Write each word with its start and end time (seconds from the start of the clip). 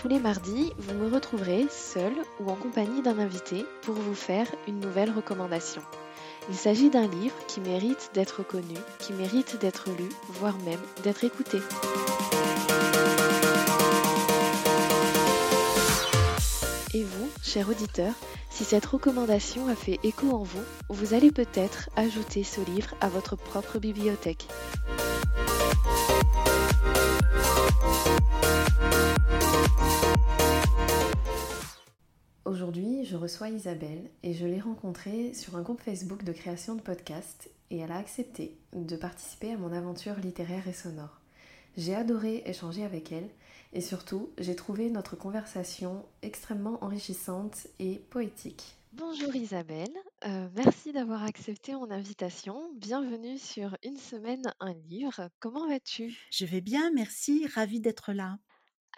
Tous 0.00 0.08
les 0.08 0.18
mardis, 0.18 0.72
vous 0.78 0.94
me 0.94 1.14
retrouverez 1.14 1.66
seul 1.70 2.14
ou 2.40 2.48
en 2.50 2.54
compagnie 2.54 3.02
d'un 3.02 3.18
invité 3.18 3.66
pour 3.82 3.96
vous 3.96 4.14
faire 4.14 4.46
une 4.66 4.80
nouvelle 4.80 5.10
recommandation. 5.10 5.82
Il 6.48 6.54
s'agit 6.54 6.88
d'un 6.88 7.06
livre 7.06 7.34
qui 7.46 7.60
mérite 7.60 8.08
d'être 8.14 8.42
connu, 8.42 8.78
qui 8.98 9.12
mérite 9.12 9.60
d'être 9.60 9.90
lu, 9.90 10.08
voire 10.30 10.56
même 10.60 10.80
d'être 11.02 11.22
écouté. 11.22 11.58
Et 16.94 17.04
vous, 17.04 17.28
cher 17.42 17.68
auditeur, 17.68 18.14
si 18.48 18.64
cette 18.64 18.86
recommandation 18.86 19.68
a 19.68 19.74
fait 19.74 20.00
écho 20.02 20.30
en 20.30 20.44
vous, 20.44 20.64
vous 20.88 21.12
allez 21.12 21.30
peut-être 21.30 21.90
ajouter 21.96 22.42
ce 22.42 22.62
livre 22.62 22.94
à 23.02 23.10
votre 23.10 23.36
propre 23.36 23.78
bibliothèque. 23.78 24.48
Aujourd'hui, 32.50 33.04
je 33.04 33.16
reçois 33.16 33.48
Isabelle 33.48 34.10
et 34.24 34.34
je 34.34 34.44
l'ai 34.44 34.58
rencontrée 34.58 35.34
sur 35.34 35.54
un 35.54 35.62
groupe 35.62 35.80
Facebook 35.80 36.24
de 36.24 36.32
création 36.32 36.74
de 36.74 36.80
podcasts 36.80 37.48
et 37.70 37.78
elle 37.78 37.92
a 37.92 37.96
accepté 37.96 38.58
de 38.72 38.96
participer 38.96 39.52
à 39.52 39.56
mon 39.56 39.72
aventure 39.72 40.16
littéraire 40.16 40.66
et 40.66 40.72
sonore. 40.72 41.20
J'ai 41.76 41.94
adoré 41.94 42.42
échanger 42.46 42.84
avec 42.84 43.12
elle 43.12 43.28
et 43.72 43.80
surtout, 43.80 44.30
j'ai 44.36 44.56
trouvé 44.56 44.90
notre 44.90 45.14
conversation 45.14 46.04
extrêmement 46.22 46.82
enrichissante 46.82 47.68
et 47.78 48.00
poétique. 48.10 48.74
Bonjour 48.94 49.36
Isabelle, 49.36 49.94
euh, 50.26 50.48
merci 50.56 50.92
d'avoir 50.92 51.22
accepté 51.22 51.74
mon 51.74 51.92
invitation. 51.92 52.72
Bienvenue 52.74 53.38
sur 53.38 53.76
Une 53.84 53.96
semaine, 53.96 54.52
un 54.58 54.74
livre. 54.88 55.28
Comment 55.38 55.68
vas-tu? 55.68 56.18
Je 56.32 56.46
vais 56.46 56.60
bien, 56.60 56.90
merci, 56.96 57.46
ravie 57.54 57.78
d'être 57.78 58.12
là. 58.12 58.38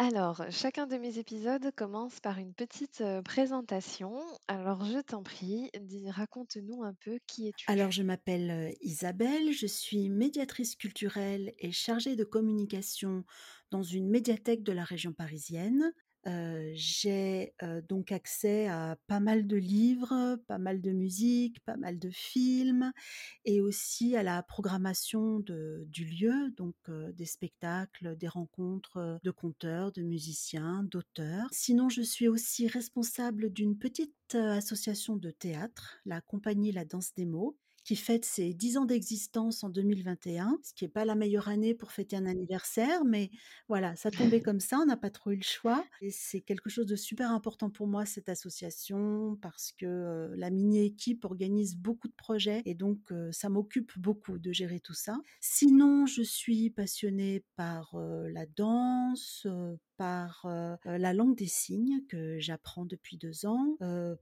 Alors, 0.05 0.43
chacun 0.51 0.87
de 0.87 0.99
mes 0.99 1.19
épisodes 1.19 1.71
commence 1.75 2.19
par 2.21 2.39
une 2.39 2.53
petite 2.53 3.03
présentation. 3.25 4.21
Alors, 4.49 4.85
je 4.85 4.99
t'en 4.99 5.23
prie, 5.23 5.71
raconte-nous 6.09 6.83
un 6.83 6.93
peu 6.95 7.19
qui 7.27 7.49
es-tu. 7.49 7.69
Alors, 7.69 7.91
je 7.93 8.03
m'appelle 8.03 8.75
Isabelle, 8.81 9.53
je 9.53 9.67
suis 9.67 10.11
médiatrice 10.11 10.75
culturelle 10.77 11.53
et 11.59 11.71
chargée 11.73 12.17
de 12.17 12.25
communication 12.25 13.25
dans 13.71 13.83
une 13.83 14.09
médiathèque 14.09 14.63
de 14.65 14.73
la 14.73 14.85
région 14.85 15.13
parisienne. 15.13 15.93
J'ai 16.75 17.55
donc 17.89 18.13
accès 18.13 18.69
à 18.69 18.97
pas 19.07 19.21
mal 19.21 19.47
de 19.47 19.57
livres, 19.57 20.39
pas 20.47 20.59
mal 20.59 20.81
de 20.81 20.93
musique, 20.93 21.61
pas 21.65 21.77
mal 21.77 21.99
de 21.99 22.11
films 22.11 22.93
et 23.45 23.61
aussi 23.61 24.17
à 24.17 24.23
la 24.23 24.43
programmation 24.43 25.41
du 25.41 26.05
lieu, 26.05 26.51
donc 26.57 26.75
des 27.15 27.27
spectacles, 27.27 28.17
des 28.17 28.29
rencontres 28.29 29.19
de 29.23 29.31
conteurs, 29.31 29.93
de 29.93 30.03
musiciens, 30.03 30.85
d'auteurs. 30.85 31.49
Sinon, 31.51 31.89
je 31.89 32.03
suis 32.03 32.29
aussi 32.29 32.69
responsable 32.69 33.53
d'une 33.53 33.77
petite 33.77 34.13
association 34.35 35.17
de 35.17 35.31
théâtre, 35.31 35.99
la 36.07 36.21
compagnie 36.21 36.73
La 36.73 36.85
Danse 36.85 37.15
des 37.15 37.27
mots, 37.27 37.59
qui 37.85 37.97
fête 37.97 38.25
ses 38.25 38.55
10 38.55 38.79
ans 38.79 38.85
d'existence 38.85 39.65
en 39.65 39.69
2021, 39.69 40.59
ce 40.63 40.73
qui 40.75 40.85
n'est 40.85 40.91
pas 40.91 41.05
la 41.05 41.15
meilleure 41.15 41.49
année 41.49 41.75
pour 41.75 41.93
fêter 41.93 42.17
un 42.17 42.27
anniversaire, 42.27 43.05
mais 43.05 43.31
voilà, 43.69 43.97
ça 43.97 44.11
tombait 44.11 44.41
comme 44.43 44.61
ça, 44.61 44.79
on 44.79 44.87
n'a 44.87 44.97
pas 44.97 45.11
trop 45.11 45.31
eu 45.33 45.37
le 45.37 45.43
choix. 45.43 45.85
Et 46.01 46.11
c'est 46.11 46.41
quelque 46.41 46.71
chose 46.71 46.87
de 46.87 46.97
super 46.97 47.31
important 47.31 47.71
pour 47.71 47.87
moi, 47.87 48.07
cette 48.07 48.29
association, 48.29 49.37
parce 49.43 49.73
que 49.73 49.87
euh, 49.87 50.35
la 50.37 50.51
mini-équipe 50.51 51.25
organise 51.25 51.77
beaucoup 51.77 52.09
de 52.09 52.15
projets 52.15 52.63
et 52.65 52.75
donc 52.75 52.99
euh, 53.11 53.31
ça 53.33 53.49
m'occupe 53.49 53.93
beaucoup 53.99 54.39
de 54.39 54.53
gérer 54.53 54.81
tout 54.81 54.95
ça. 54.95 55.19
Sinon, 55.41 56.07
je 56.07 56.23
suis 56.23 56.71
passionnée 56.71 57.45
par 57.57 57.95
euh, 57.95 58.29
la 58.31 58.47
danse, 58.47 59.47
par 60.03 60.49
la 60.85 61.13
langue 61.13 61.37
des 61.37 61.47
signes 61.47 62.05
que 62.09 62.41
j'apprends 62.41 62.85
depuis 62.85 63.19
deux 63.19 63.47
ans, 63.47 63.77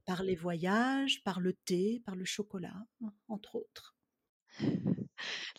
par 0.05 0.21
les 0.21 0.35
voyages, 0.35 1.23
par 1.23 1.39
le 1.39 1.53
thé, 1.53 2.03
par 2.05 2.15
le 2.15 2.23
chocolat, 2.23 2.85
entre 3.27 3.55
autres. 3.55 3.95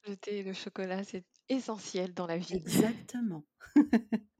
Le 0.07 0.17
thé 0.17 0.39
et 0.39 0.43
le 0.45 0.53
chocolat, 0.53 1.03
c'est 1.03 1.25
essentiel 1.49 2.15
dans 2.15 2.27
la 2.27 2.37
vie. 2.37 2.55
Exactement. 2.55 3.45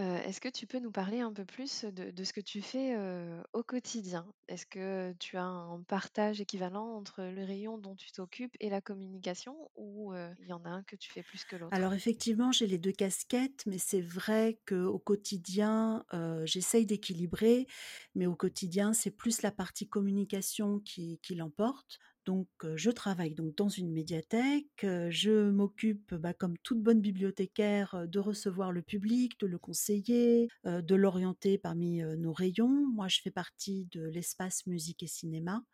Euh, 0.00 0.16
est-ce 0.22 0.40
que 0.40 0.48
tu 0.48 0.66
peux 0.66 0.78
nous 0.78 0.90
parler 0.90 1.20
un 1.20 1.32
peu 1.32 1.44
plus 1.44 1.84
de, 1.84 2.24
ce 2.24 2.32
que 2.32 2.40
tu 2.40 2.62
fais 2.62 2.94
euh, 2.96 3.42
au 3.52 3.62
quotidien? 3.62 4.26
Est-ce 4.48 4.64
que 4.64 5.12
tu 5.18 5.36
as 5.36 5.44
un 5.44 5.82
partage 5.82 6.40
équivalent 6.40 6.96
entre 6.96 7.22
le 7.22 7.44
rayon 7.44 7.76
dont 7.76 7.94
tu 7.94 8.10
t'occupes 8.10 8.54
et 8.60 8.70
la 8.70 8.80
communication 8.80 9.54
ou 9.76 10.14
euh, 10.14 10.32
il 10.40 10.48
y 10.48 10.52
en 10.54 10.64
a 10.64 10.70
un 10.70 10.82
que 10.84 10.96
tu 10.96 11.10
fais 11.10 11.22
plus 11.22 11.44
que 11.44 11.56
l'autre? 11.56 11.76
Alors 11.76 11.92
effectivement, 11.92 12.50
j'ai 12.50 12.66
les 12.66 12.78
deux 12.78 12.92
casquettes, 12.92 13.64
mais 13.66 13.78
c'est 13.78 14.00
vrai 14.00 14.58
qu'au 14.66 14.98
quotidien, 14.98 16.04
j'essaye 16.44 16.86
d'équilibrer, 16.86 17.66
mais 18.14 18.26
au 18.26 18.34
quotidien, 18.34 18.94
c'est 18.94 19.10
plus 19.10 19.42
la 19.42 19.50
partie 19.50 19.88
communication 19.88 20.80
qui 20.80 21.18
l'emporte. 21.34 21.98
Donc, 22.26 22.48
je 22.76 22.90
travaille 22.90 23.34
donc 23.34 23.56
dans 23.56 23.68
une 23.68 23.90
médiathèque. 23.92 24.66
Je 24.82 25.50
m'occupe, 25.50 26.14
bah, 26.14 26.34
comme 26.34 26.56
toute 26.58 26.82
bonne 26.82 27.00
bibliothécaire, 27.00 28.06
de 28.06 28.18
recevoir 28.18 28.72
le 28.72 28.82
public, 28.82 29.38
de 29.40 29.46
le 29.46 29.58
conseiller, 29.58 30.48
de 30.64 30.94
l'orienter 30.94 31.58
parmi 31.58 32.00
nos 32.18 32.32
rayons. 32.32 32.86
Moi, 32.94 33.08
je 33.08 33.20
fais 33.22 33.30
partie 33.30 33.86
de 33.92 34.02
l'espace 34.04 34.66
musique 34.66 35.02
et 35.02 35.06
cinéma. 35.08 35.64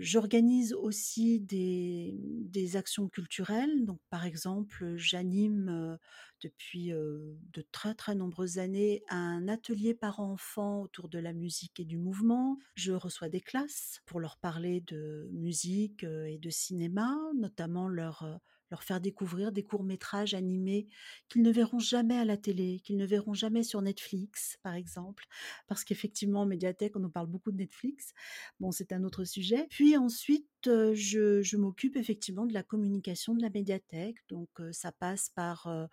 J'organise 0.00 0.72
aussi 0.74 1.40
des, 1.40 2.76
actions 2.76 3.08
culturelles. 3.08 3.84
Donc, 3.84 4.00
par 4.10 4.24
exemple, 4.24 4.96
j'anime 4.96 5.98
depuis 6.40 6.90
de 6.90 7.66
très 7.72 7.94
très 7.94 8.14
nombreuses 8.14 8.58
années 8.58 9.02
un 9.08 9.48
atelier 9.48 9.94
parents-enfants 9.94 10.82
autour 10.82 11.08
de 11.08 11.18
la 11.18 11.32
musique 11.32 11.80
et 11.80 11.84
du 11.84 11.98
mouvement. 11.98 12.58
Je 12.74 12.92
reçois 12.92 13.28
des 13.28 13.40
classes 13.40 14.00
pour 14.06 14.20
leur 14.20 14.36
parler 14.36 14.82
de 14.82 15.28
musique 15.32 16.04
et 16.04 16.38
de 16.38 16.50
cinéma, 16.50 17.16
notamment 17.34 17.88
leur, 17.88 18.40
leur 18.70 18.82
faire 18.82 19.00
découvrir 19.00 19.52
des 19.52 19.64
courts-métrages 19.64 20.34
animés 20.34 20.88
qu'ils 21.28 21.42
ne 21.42 21.50
verront 21.50 21.78
jamais 21.78 22.18
à 22.18 22.24
la 22.24 22.36
télé, 22.36 22.80
qu'ils 22.84 22.96
ne 22.96 23.06
verront 23.06 23.34
jamais 23.34 23.62
sur 23.62 23.82
Netflix, 23.82 24.58
par 24.62 24.74
exemple. 24.74 25.26
Parce 25.66 25.84
qu'effectivement, 25.84 26.42
en 26.42 26.46
médiathèque, 26.46 26.96
on 26.96 27.00
nous 27.00 27.10
parle 27.10 27.28
beaucoup 27.28 27.52
de 27.52 27.56
Netflix. 27.56 28.12
Bon, 28.60 28.70
c'est 28.70 28.92
un 28.92 29.04
autre 29.04 29.24
sujet. 29.24 29.66
Puis 29.70 29.96
ensuite, 29.96 30.46
euh, 30.66 30.92
je, 30.94 31.42
je 31.42 31.56
m'occupe 31.56 31.96
effectivement 31.96 32.46
de 32.46 32.52
la 32.52 32.62
communication 32.62 33.34
de 33.34 33.42
la 33.42 33.50
médiathèque. 33.50 34.16
Donc, 34.28 34.48
euh, 34.60 34.72
ça 34.72 34.92
passe 34.92 35.30
par 35.30 35.66
euh, 35.66 35.86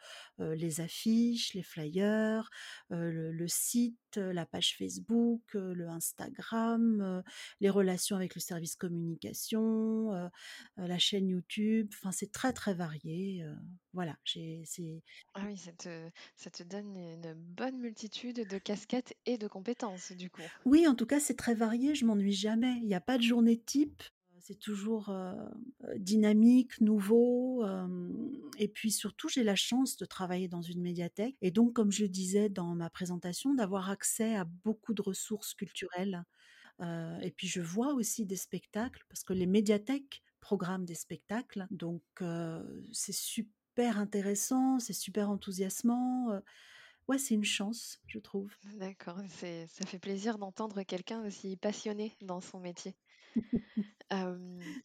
les 0.55 0.81
affiches, 0.81 1.53
les 1.53 1.63
flyers, 1.63 2.49
le, 2.89 3.31
le 3.31 3.47
site, 3.47 3.97
la 4.15 4.45
page 4.45 4.75
Facebook, 4.77 5.41
le 5.53 5.87
Instagram, 5.89 7.23
les 7.59 7.69
relations 7.69 8.15
avec 8.15 8.35
le 8.35 8.41
service 8.41 8.75
communication, 8.75 10.29
la 10.77 10.97
chaîne 10.99 11.27
YouTube. 11.27 11.89
Enfin, 11.93 12.11
c'est 12.11 12.31
très 12.31 12.53
très 12.53 12.73
varié. 12.73 13.45
voilà, 13.93 14.15
j'ai, 14.23 14.63
Ah 15.33 15.43
oui, 15.45 15.57
ça 15.57 15.71
te, 15.73 16.09
ça 16.35 16.49
te 16.49 16.63
donne 16.63 16.95
une 16.95 17.33
bonne 17.33 17.77
multitude 17.77 18.47
de 18.47 18.57
casquettes 18.57 19.15
et 19.25 19.37
de 19.37 19.47
compétences 19.47 20.11
du 20.13 20.29
coup. 20.29 20.41
Oui, 20.65 20.87
en 20.87 20.95
tout 20.95 21.05
cas, 21.05 21.19
c'est 21.19 21.35
très 21.35 21.55
varié, 21.55 21.95
je 21.95 22.05
m'ennuie 22.05 22.33
jamais. 22.33 22.75
Il 22.77 22.85
n'y 22.85 22.95
a 22.95 23.01
pas 23.01 23.17
de 23.17 23.23
journée 23.23 23.59
type. 23.59 24.01
C'est 24.47 24.59
toujours 24.59 25.09
euh, 25.09 25.33
euh, 25.85 25.97
dynamique, 25.97 26.79
nouveau. 26.79 27.65
et 28.59 28.67
puis 28.67 28.91
surtout, 28.91 29.27
j'ai 29.27 29.43
la 29.43 29.55
chance 29.55 29.97
de 29.97 30.05
travailler 30.05 30.47
dans 30.47 30.61
une 30.61 30.83
médiathèque. 30.83 31.35
Et 31.41 31.49
donc, 31.49 31.73
comme 31.73 31.91
je 31.91 32.03
le 32.03 32.09
disais 32.09 32.47
dans 32.47 32.75
ma 32.75 32.91
présentation, 32.91 33.55
d'avoir 33.55 33.89
accès 33.89 34.35
à 34.35 34.45
beaucoup 34.45 34.93
de 34.93 35.01
ressources 35.01 35.55
culturelles. 35.55 36.25
Euh, 36.79 37.17
et 37.21 37.31
puis, 37.31 37.47
je 37.47 37.59
vois 37.59 37.95
aussi 37.95 38.27
des 38.27 38.35
spectacles, 38.35 39.03
parce 39.09 39.23
que 39.23 39.33
les 39.33 39.47
médiathèques 39.47 40.21
programment 40.41 40.85
des 40.85 40.93
spectacles. 40.93 41.65
Donc, 41.71 42.03
c'est 42.91 43.15
super 43.15 43.97
intéressant, 43.97 44.77
c'est 44.77 44.93
super 44.93 45.31
enthousiasmant. 45.31 46.39
ouais, 47.07 47.17
c'est 47.17 47.33
une 47.33 47.43
chance, 47.43 47.99
je 48.05 48.19
trouve. 48.19 48.53
D'accord, 48.75 49.17
ça 49.27 49.87
fait 49.87 49.99
plaisir 49.99 50.37
d'entendre 50.37 50.83
quelqu'un 50.83 51.25
aussi 51.25 51.57
passionné 51.57 52.15
dans 52.21 52.41
son 52.41 52.59
métier. 52.59 52.95
Euh, 54.13 54.75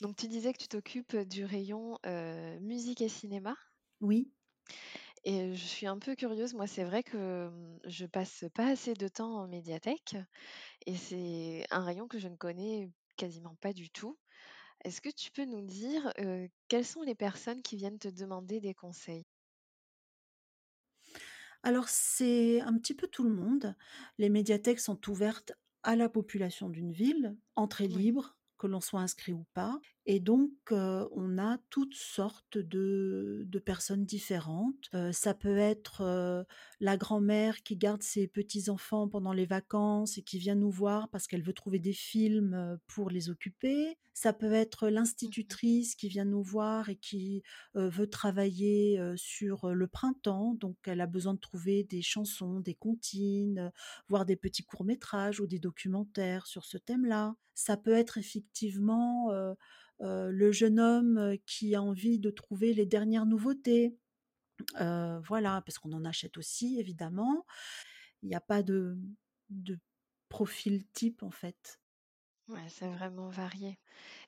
donc 0.00 0.16
tu 0.16 0.28
disais 0.28 0.52
que 0.52 0.58
tu 0.58 0.68
t'occupes 0.68 1.16
du 1.16 1.44
rayon 1.44 1.98
euh, 2.06 2.60
musique 2.60 3.00
et 3.02 3.08
cinéma. 3.08 3.56
Oui. 4.00 4.32
Et 5.24 5.54
je 5.54 5.64
suis 5.64 5.86
un 5.86 5.98
peu 5.98 6.14
curieuse, 6.14 6.54
moi, 6.54 6.66
c'est 6.66 6.84
vrai 6.84 7.02
que, 7.02 7.48
mmh, 7.48 7.78
je 7.86 8.06
passe 8.06 8.44
pas 8.54 8.68
assez 8.68 8.94
de 8.94 9.08
temps 9.08 9.36
en 9.40 9.48
médiathèque 9.48 10.16
et 10.86 10.96
c'est 10.96 11.66
un 11.70 11.84
rayon 11.84 12.08
que 12.08 12.18
je 12.20 12.28
ne 12.28 12.36
connais 12.36 12.90
quasiment 13.16 13.56
pas 13.56 13.72
du 13.74 13.90
tout. 13.90 14.18
Est-ce 14.84 15.00
que 15.02 15.10
tu 15.10 15.30
peux 15.32 15.44
nous 15.46 15.62
dire, 15.62 16.12
quelles 16.68 16.86
sont 16.86 17.02
les 17.02 17.14
personnes 17.16 17.62
qui 17.62 17.76
viennent 17.76 17.98
te 18.00 18.08
demander 18.08 18.60
des 18.60 18.74
conseils? 18.74 19.26
Alors 21.62 21.88
c'est 21.88 22.60
un 22.60 22.74
petit 22.78 22.94
peu 22.94 23.06
tout 23.08 23.24
le 23.24 23.30
monde. 23.34 23.74
Les 24.18 24.28
médiathèques 24.28 24.80
sont 24.80 25.08
ouvertes 25.10 25.52
à 25.84 25.96
la 25.96 26.08
population 26.08 26.68
d'une 26.70 26.92
ville, 26.92 27.36
entrée 27.56 27.88
Oui. 27.88 27.88
libre, 27.88 28.36
que 28.58 28.66
l'on 28.66 28.80
soit 28.80 29.00
inscrit 29.00 29.32
ou 29.32 29.46
pas 29.54 29.80
et 30.06 30.20
donc 30.20 30.50
on 30.70 31.38
a 31.38 31.58
toutes 31.70 31.94
sortes 31.94 32.58
de 32.58 33.44
de 33.46 33.58
personnes 33.58 34.04
différentes. 34.04 34.90
Ça 35.12 35.34
peut 35.34 35.58
être, 35.58 36.46
la 36.80 36.96
grand-mère 36.96 37.62
qui 37.62 37.76
garde 37.76 38.02
ses 38.02 38.26
petits-enfants 38.26 39.08
pendant 39.08 39.32
les 39.32 39.46
vacances 39.46 40.18
et 40.18 40.22
qui 40.22 40.38
vient 40.38 40.54
nous 40.54 40.70
voir 40.70 41.08
parce 41.08 41.26
qu'elle 41.26 41.42
veut 41.42 41.52
trouver 41.52 41.78
des 41.78 41.92
films, 41.92 42.78
pour 42.86 43.10
les 43.10 43.30
occuper. 43.30 43.96
Ça 44.12 44.32
peut 44.32 44.52
être 44.52 44.84
Mmh 44.84 44.90
mh. 44.90 44.94
l'institutrice 44.94 45.94
qui 45.96 46.08
vient 46.08 46.24
nous 46.24 46.42
voir 46.42 46.88
et 46.88 46.96
qui, 46.96 47.42
veut 47.74 48.08
travailler, 48.08 49.00
sur, 49.16 49.68
le 49.74 49.86
printemps, 49.86 50.54
donc 50.54 50.76
elle 50.86 51.00
a 51.00 51.06
besoin 51.06 51.34
de 51.34 51.40
trouver 51.40 51.84
des 51.84 52.02
chansons, 52.02 52.60
des 52.60 52.74
comptines, 52.74 53.72
voire 54.08 54.24
des 54.24 54.36
petits 54.36 54.64
courts 54.64 54.84
métrages 54.84 55.40
ou 55.40 55.46
des 55.46 55.58
documentaires 55.58 56.46
sur 56.46 56.64
ce 56.64 56.78
thème-là. 56.78 57.34
Ça 57.54 57.76
peut 57.76 57.92
être 57.92 58.18
effectivement, 58.18 59.30
le 60.00 60.52
jeune 60.52 60.80
homme, 60.80 61.18
heu, 61.18 61.36
qui 61.46 61.74
a 61.74 61.82
envie 61.82 62.18
de 62.18 62.30
trouver 62.30 62.74
les 62.74 62.86
dernières 62.86 63.26
nouveautés. 63.26 63.98
Heu, 64.80 65.20
voilà, 65.24 65.62
parce 65.66 65.78
qu'on 65.78 65.92
en 65.92 66.04
achète 66.04 66.38
aussi 66.38 66.78
évidemment. 66.80 67.46
Il 68.22 68.30
y 68.30 68.34
a 68.36 68.40
pas 68.42 68.62
de 68.62 68.98
de 69.50 69.78
profil 70.30 70.86
type 70.92 71.22
en 71.24 71.30
fait. 71.30 71.80
Ouais, 72.48 72.68
c'est 72.70 72.88
vraiment 72.88 73.28
varié 73.28 73.78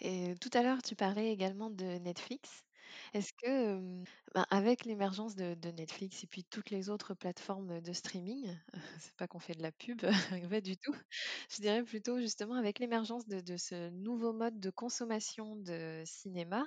et 0.01 0.35
tout 0.41 0.51
à 0.53 0.63
l'heure, 0.63 0.83
tu 0.83 0.95
parlais 0.97 1.33
également 1.33 1.71
de 1.71 1.85
Netflix. 1.99 2.66
Est-ce 3.15 3.33
que, 3.33 4.03
ben, 4.35 4.47
avec 4.51 4.85
l'émergence 4.85 5.37
de 5.37 5.71
Netflix 5.71 6.25
et 6.25 6.27
puis 6.27 6.45
toutes 6.45 6.71
les 6.71 6.91
autres 6.91 7.15
plateformes 7.15 7.81
de 7.81 7.93
streaming, 7.93 8.57
c'est 9.01 9.15
pas 9.17 9.27
qu'on 9.27 9.39
fait 9.39 9.55
de 9.55 9.63
la 9.63 9.73
pub, 9.73 10.01
pas 10.51 10.61
du 10.61 10.77
tout. 10.77 10.95
Je 11.51 11.63
dirais 11.63 11.83
plutôt 11.85 12.19
justement 12.21 12.55
avec 12.55 12.79
l'émergence 12.79 13.27
de 13.27 13.57
ce 13.57 13.91
nouveau 13.91 14.33
mode 14.33 14.61
de 14.61 14.71
consommation 14.71 15.57
de 15.57 16.03
cinéma, 16.05 16.67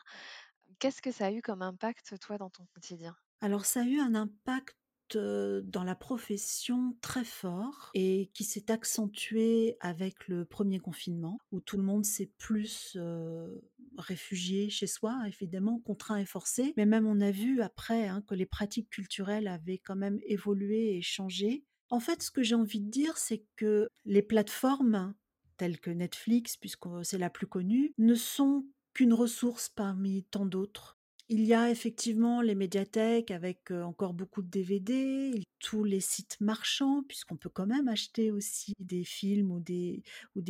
qu'est-ce 0.79 1.01
que 1.01 1.11
ça 1.11 1.27
a 1.27 1.31
eu 1.31 1.41
comme 1.41 1.61
impact 1.61 2.19
toi 2.19 2.37
dans 2.37 2.49
ton 2.49 2.65
quotidien? 2.73 3.15
Alors 3.41 3.65
ça 3.65 3.81
a 3.81 3.85
eu 3.85 3.99
un 3.99 4.15
impact, 4.15 4.75
dans 5.17 5.83
la 5.83 5.95
profession 5.95 6.95
très 7.01 7.23
fort 7.23 7.89
et 7.95 8.29
qui 8.35 8.43
s'est 8.43 8.69
accentué 8.71 9.75
avec 9.79 10.27
le 10.27 10.45
1er 10.45 10.79
confinement 10.79 11.39
où 11.51 11.61
tout 11.61 11.77
le 11.77 11.83
monde 11.83 12.05
s'est 12.05 12.31
plus, 12.37 12.95
réfugié 13.99 14.69
chez 14.69 14.87
soi, 14.87 15.17
évidemment, 15.27 15.79
contraint 15.79 16.17
et 16.17 16.25
forcé. 16.25 16.73
Mais 16.77 16.85
même 16.85 17.07
on 17.07 17.21
a 17.21 17.31
vu 17.31 17.61
après, 17.61 18.07
hein, 18.07 18.23
que 18.27 18.35
les 18.35 18.45
pratiques 18.45 18.89
culturelles 18.89 19.47
avaient 19.47 19.77
quand 19.77 19.95
même 19.95 20.19
évolué 20.25 20.97
et 20.97 21.01
changé. 21.01 21.65
En 21.89 21.99
fait, 21.99 22.21
ce 22.21 22.31
que 22.31 22.43
j'ai 22.43 22.55
envie 22.55 22.81
de 22.81 22.89
dire, 22.89 23.17
c'est 23.17 23.45
que 23.55 23.89
les 24.05 24.21
plateformes 24.21 25.13
telles 25.57 25.79
que 25.79 25.89
Netflix, 25.89 26.55
puisque 26.55 26.87
c'est 27.03 27.17
la 27.17 27.29
plus 27.29 27.47
connue, 27.47 27.93
ne 27.97 28.15
sont 28.15 28.65
qu'une 28.93 29.13
ressource 29.13 29.69
parmi 29.69 30.23
tant 30.25 30.45
d'autres. 30.45 30.98
Il 31.31 31.43
y 31.45 31.53
a 31.53 31.69
effectivement 31.69 32.41
les 32.41 32.55
médiathèques 32.55 33.29
avec, 33.29 33.69
encore 33.69 34.15
beaucoup 34.15 34.41
de 34.41 34.47
DVD, 34.49 35.43
tous 35.59 35.83
les 35.83 35.99
sites 35.99 36.37
marchands 36.41 37.03
puisqu'on 37.07 37.37
peut 37.37 37.49
quand 37.49 37.67
même 37.67 37.87
acheter 37.87 38.31
aussi 38.31 38.73
des 38.79 39.03
films 39.03 39.51
ou 39.51 39.59
des 39.59 40.01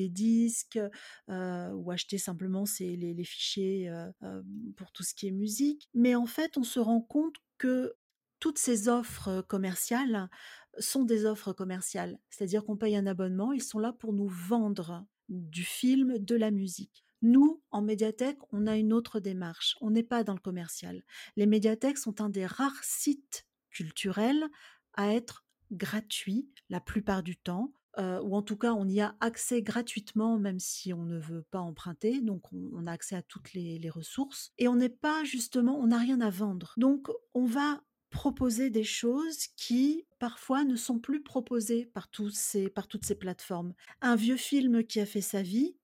disques, 0.10 0.80
ou 1.28 1.92
acheter 1.92 2.18
simplement 2.18 2.64
les 2.80 2.96
les 3.14 3.24
fichiers, 3.26 3.90
heu, 3.90 4.12
hem, 4.22 4.46
pour 4.78 4.92
tout 4.94 5.04
ce 5.04 5.14
qui 5.14 5.28
est 5.28 5.32
musique. 5.32 5.90
Mais 5.94 6.16
en 6.16 6.26
fait, 6.26 6.58
on 6.58 6.64
se 6.64 6.80
rend 6.80 7.02
compte 7.02 7.36
que 7.58 7.94
toutes 8.40 8.58
ces 8.58 8.88
offres 8.88 9.42
commerciales 9.42 10.30
sont 10.78 11.04
des 11.04 11.26
offres 11.26 11.52
commerciales. 11.52 12.20
C'est-à-dire 12.30 12.64
qu'on 12.64 12.78
paye 12.78 12.96
un 12.96 13.06
abonnement, 13.08 13.52
ils 13.52 13.62
sont 13.64 13.80
là 13.80 13.92
pour 13.92 14.14
nous 14.14 14.30
vendre 14.30 15.06
du 15.28 15.66
film, 15.66 16.18
de 16.20 16.36
la 16.36 16.52
musique. 16.52 17.04
Nous, 17.22 17.62
en 17.72 17.82
médiathèque, 17.82 18.40
on 18.52 18.68
a 18.68 18.78
une 18.78 18.94
autre 18.94 19.20
démarche, 19.20 19.76
on 19.82 19.92
n'est 19.92 20.04
pas 20.04 20.24
dans 20.24 20.34
le 20.34 20.40
commercial. 20.40 21.04
Les 21.36 21.46
médiathèques 21.46 21.98
sont 21.98 22.22
un 22.22 22.30
des 22.30 22.46
rares 22.46 22.84
sites 22.84 23.46
culturels 23.72 24.46
à 24.94 25.14
être 25.14 25.46
gratuits 25.72 26.50
la 26.70 26.80
plupart 26.80 27.22
du 27.24 27.38
temps, 27.38 27.74
heu, 28.00 28.20
ou 28.24 28.36
en 28.36 28.42
tout 28.42 28.58
cas 28.58 28.74
on 28.74 28.88
y 28.88 29.02
a 29.02 29.16
accès 29.20 29.62
gratuitement 29.62 30.40
même 30.40 30.60
si 30.60 30.94
on 30.94 31.04
ne 31.04 31.20
veut 31.20 31.44
pas 31.52 31.60
emprunter, 31.60 32.22
donc 32.22 32.52
on 32.54 32.88
a 32.88 32.92
accès 32.92 33.16
à 33.16 33.22
toutes 33.22 33.54
les 33.54 33.90
ressources 33.90 34.52
et 34.58 34.68
on 34.68 34.76
n'est 34.76 34.90
pas 34.90 35.24
justement 35.24 35.78
on 35.80 35.88
n'a 35.88 35.98
rien 36.00 36.22
à 36.22 36.30
vendre. 36.30 36.74
Donc 36.78 37.10
on 37.34 37.46
va 37.46 37.82
proposer 38.10 38.72
des 38.72 38.84
choses 38.84 39.46
qui, 39.56 40.08
parfois, 40.18 40.64
ne 40.64 40.76
sont 40.76 41.00
plus 41.00 41.22
proposées 41.22 41.86
par 41.86 42.10
tous 42.10 42.58
par 42.74 42.88
toutes 42.88 43.06
ces 43.06 43.16
plateformes. 43.16 43.74
Un 44.02 44.16
vieux 44.16 44.38
film 44.38 44.84
qui 44.84 45.00
a 45.00 45.06
fait 45.06 45.22
sa 45.22 45.42
vie, 45.44 45.78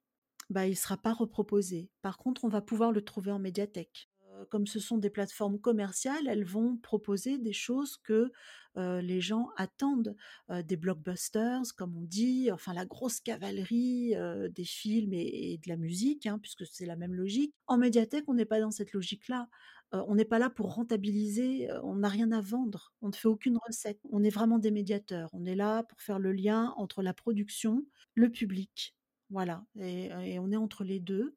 bah, 0.49 0.67
il 0.67 0.75
sera 0.77 0.97
pas 0.97 1.13
reproposé. 1.13 1.89
Par 2.01 2.17
contre, 2.17 2.43
on 2.45 2.49
va 2.49 2.61
pouvoir 2.61 2.91
le 2.91 3.01
trouver 3.03 3.31
en 3.31 3.39
médiathèque. 3.39 4.09
Heu, 4.23 4.45
comme 4.49 4.67
ce 4.67 4.79
sont 4.79 4.97
des 4.97 5.09
plateformes 5.09 5.59
commerciales, 5.59 6.27
elles 6.27 6.45
vont 6.45 6.77
proposer 6.77 7.37
des 7.37 7.53
choses 7.53 7.97
que, 7.97 8.31
heu, 8.77 8.99
les 8.99 9.21
gens 9.21 9.49
attendent, 9.57 10.15
heu, 10.51 10.63
des 10.63 10.77
blockbusters 10.77 11.61
comme 11.77 11.95
on 11.97 12.03
dit, 12.05 12.51
enfin 12.51 12.73
la 12.73 12.85
grosse 12.85 13.19
cavalerie, 13.19 14.13
des 14.51 14.65
films 14.65 15.13
et 15.13 15.59
de 15.63 15.69
la 15.69 15.77
musique, 15.77 16.25
hein, 16.27 16.39
puisque 16.39 16.65
c'est 16.65 16.85
la 16.85 16.95
même 16.95 17.13
logique. 17.15 17.53
En 17.67 17.77
médiathèque, 17.77 18.25
on 18.27 18.33
n'est 18.35 18.45
pas 18.45 18.59
dans 18.59 18.71
cette 18.71 18.93
logique-là. 18.93 19.49
On 19.91 20.15
n'est 20.15 20.25
pas 20.25 20.39
là 20.39 20.49
pour 20.49 20.73
rentabiliser, 20.75 21.69
on 21.83 21.95
n'a 21.97 22.09
rien 22.09 22.31
à 22.31 22.41
vendre, 22.41 22.91
on 23.01 23.07
ne 23.09 23.13
fait 23.13 23.27
aucune 23.29 23.57
recette. 23.65 23.99
On 24.11 24.23
est 24.23 24.29
vraiment 24.29 24.59
des 24.59 24.71
médiateurs. 24.71 25.29
On 25.33 25.45
est 25.45 25.55
là 25.55 25.83
pour 25.83 26.01
faire 26.01 26.19
le 26.19 26.33
lien 26.33 26.73
entre 26.77 27.01
la 27.01 27.13
production, 27.13 27.85
le 28.13 28.29
public. 28.31 28.94
Voilà 29.29 29.65
et 29.79 30.39
on 30.39 30.51
est 30.51 30.57
entre 30.57 30.83
les 30.83 30.99
2. 30.99 31.35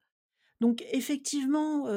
Donc 0.61 0.85
effectivement, 0.93 1.89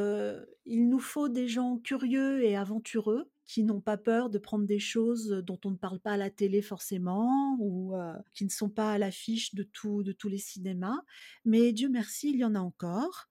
il 0.65 0.87
nous 0.87 0.99
faut 0.99 1.29
des 1.29 1.47
gens 1.47 1.77
curieux 1.77 2.43
et 2.43 2.55
aventureux 2.55 3.29
qui 3.45 3.63
n'ont 3.63 3.81
pas 3.81 3.97
peur 3.97 4.29
de 4.29 4.37
prendre 4.37 4.65
des 4.65 4.79
choses 4.79 5.43
dont 5.45 5.59
on 5.65 5.71
ne 5.71 5.75
parle 5.75 5.99
pas 5.99 6.13
à 6.13 6.17
la 6.17 6.29
télé 6.29 6.61
forcément 6.61 7.57
ou, 7.59 7.93
qui 8.33 8.45
ne 8.45 8.49
sont 8.49 8.69
pas 8.69 8.93
à 8.93 8.97
l'affiche 8.97 9.55
de 9.55 9.63
tous 9.63 10.03
de 10.03 10.11
tous 10.11 10.29
les 10.29 10.37
cinémas. 10.37 11.01
Mais 11.43 11.73
Dieu 11.73 11.89
merci, 11.89 12.29
il 12.29 12.37
y 12.37 12.45
en 12.45 12.55
a 12.55 12.59
encore 12.59 13.27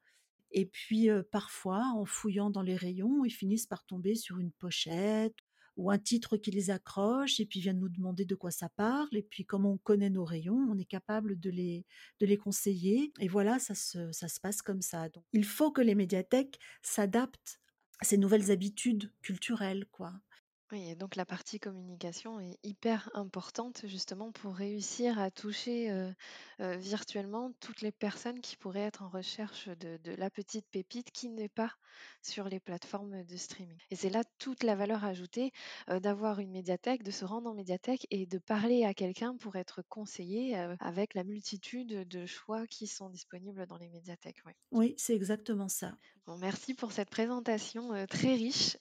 et 0.52 0.66
puis, 0.66 1.08
parfois 1.30 1.84
en 1.94 2.04
fouillant 2.04 2.50
dans 2.50 2.62
les 2.62 2.76
rayons, 2.76 3.24
ils 3.24 3.30
finissent 3.30 3.66
par 3.66 3.84
tomber 3.84 4.16
sur 4.16 4.38
une 4.38 4.50
pochette 4.50 5.36
ou 5.80 5.90
un 5.90 5.99
titre 5.99 6.37
qui 6.37 6.50
les 6.50 6.70
accroche 6.70 7.40
et 7.40 7.46
puis 7.46 7.60
viennent 7.60 7.78
nous 7.80 7.88
demander 7.88 8.26
de 8.26 8.34
quoi 8.34 8.50
ça 8.50 8.68
parle 8.68 9.08
et 9.12 9.22
puis 9.22 9.46
comme 9.46 9.64
on 9.64 9.78
connaît 9.78 10.10
nos 10.10 10.25
rayons, 10.25 10.68
on 10.70 10.78
est 10.78 10.84
capable 10.84 11.40
de 11.40 11.50
les 11.50 11.87
de 12.20 12.26
les 12.26 12.37
conseiller 12.37 13.12
et 13.18 13.28
voilà, 13.28 13.58
ça 13.58 13.75
se 13.75 14.12
ça 14.12 14.28
se 14.28 14.40
passe 14.40 14.60
comme 14.60 14.82
ça. 14.82 15.08
Donc 15.08 15.25
il 15.32 15.44
faut 15.44 15.72
que 15.72 15.80
les 15.80 15.94
médiathèques 15.94 16.58
s'adaptent 16.82 17.60
à 18.00 18.04
ces 18.04 18.18
nouvelles 18.18 18.50
habitudes 18.50 19.10
culturelles, 19.22 19.87
quoi. 19.90 20.12
Oui 20.72 20.88
et 20.88 20.94
donc 20.94 21.16
la 21.16 21.26
partie 21.26 21.58
communication 21.58 22.38
est 22.40 22.58
hyper 22.62 23.10
importante 23.14 23.86
justement 23.86 24.30
pour 24.30 24.54
réussir 24.54 25.18
à 25.18 25.30
toucher, 25.32 25.90
heu 25.90 26.14
heu, 26.60 26.76
virtuellement 26.76 27.50
toutes 27.60 27.80
les 27.80 27.90
personnes 27.92 28.40
qui 28.40 28.56
pourraient 28.56 28.80
être 28.82 29.02
en 29.02 29.08
recherche 29.08 29.68
de 29.68 29.96
de 29.96 30.12
la 30.12 30.30
petite 30.30 30.66
pépite 30.70 31.10
qui 31.10 31.28
n'est 31.28 31.48
pas 31.48 31.72
sur 32.22 32.48
les 32.48 32.60
plateformes 32.60 33.24
de 33.24 33.36
streaming 33.36 33.78
et 33.90 33.96
c'est 33.96 34.10
là 34.10 34.22
toute 34.38 34.62
la 34.62 34.76
valeur 34.76 35.04
ajoutée, 35.04 35.50
heu, 35.90 35.98
d'avoir 36.00 36.38
une 36.38 36.52
médiathèque, 36.52 37.02
de 37.02 37.10
se 37.10 37.24
rendre 37.24 37.50
en 37.50 37.54
médiathèque 37.54 38.06
et 38.10 38.26
de 38.26 38.38
parler 38.38 38.84
à 38.84 38.94
quelqu'un 38.94 39.36
pour 39.36 39.56
être 39.56 39.82
conseillé, 39.88 40.54
avec 40.78 41.14
la 41.14 41.24
multitude 41.24 42.06
de 42.08 42.26
choix 42.26 42.66
qui 42.68 42.86
sont 42.86 43.10
disponibles 43.10 43.66
dans 43.66 43.76
les 43.78 43.88
médiathèques, 43.88 44.42
oui. 44.46 44.52
Oui, 44.72 44.94
c'est 44.98 45.14
exactement 45.14 45.68
ça. 45.68 45.96
Bon, 46.26 46.36
merci 46.38 46.74
pour 46.74 46.92
cette 46.92 47.10
présentation, 47.10 48.06
très 48.06 48.34
riche. 48.34 48.76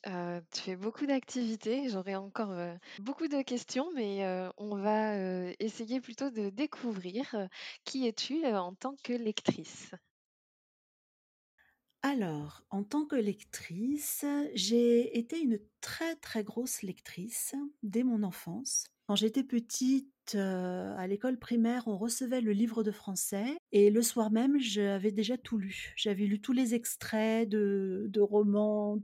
Tu 0.51 0.61
fais 0.61 0.75
beaucoup 0.75 1.05
d'activités. 1.05 1.78
J'aurais 1.87 2.15
encore, 2.15 2.53
beaucoup 2.97 3.27
de 3.27 3.41
questions, 3.41 3.91
mais, 3.93 4.25
on 4.57 4.75
va, 4.77 5.15
essayer 5.59 6.01
plutôt 6.01 6.29
de 6.31 6.49
découvrir. 6.49 7.47
Qui 7.85 8.07
es-tu, 8.07 8.45
en 8.45 8.73
tant 8.75 8.95
que 9.03 9.13
lectrice? 9.13 9.91
Alors, 12.01 12.65
en 12.71 12.83
tant 12.83 13.05
que 13.05 13.15
lectrice, 13.15 14.25
j'ai 14.53 15.17
été 15.17 15.39
une 15.39 15.59
très, 15.81 16.15
très 16.17 16.43
grosse 16.43 16.81
lectrice 16.81 17.55
dès 17.83 18.03
mon 18.03 18.23
enfance. 18.23 18.85
Quand 19.09 19.15
j'étais 19.15 19.43
petite, 19.43 20.35
heu, 20.35 20.39
à 20.95 21.07
l'école 21.07 21.39
primaire, 21.39 21.87
on 21.87 21.97
recevait 21.97 22.41
le 22.41 22.51
livre 22.51 22.83
de 22.83 22.91
français 22.91 23.57
et 23.71 23.89
le 23.89 24.03
soir 24.03 24.29
même, 24.29 24.59
j'avais 24.59 25.11
déjà 25.11 25.35
tout 25.35 25.57
lu. 25.57 25.95
J'avais 25.97 26.25
lu 26.25 26.39
tous 26.39 26.53
les 26.53 26.75
extraits 26.75 27.49
de 27.49 28.21
romans, 28.21 28.99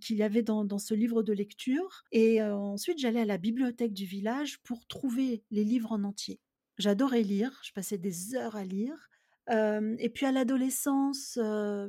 qu'il 0.00 0.14
y 0.14 0.22
avait 0.22 0.44
dans 0.44 0.78
ce 0.78 0.94
livre 0.94 1.24
de 1.24 1.32
lecture 1.32 2.04
et 2.12 2.40
heu, 2.40 2.52
ensuite 2.52 3.00
j'allais 3.00 3.22
à 3.22 3.24
la 3.24 3.36
bibliothèque 3.36 3.94
du 3.94 4.04
village 4.04 4.60
pour 4.62 4.86
trouver 4.86 5.42
les 5.50 5.64
livres 5.64 5.90
en 5.90 6.04
entier. 6.04 6.38
J'adorais 6.76 7.22
lire, 7.22 7.58
je 7.64 7.72
passais 7.72 7.98
des 7.98 8.36
heures 8.36 8.54
à 8.54 8.62
lire. 8.62 9.08
Hem 9.48 9.96
et 9.98 10.08
puis 10.08 10.24
à 10.24 10.30
l'adolescence, 10.30 11.36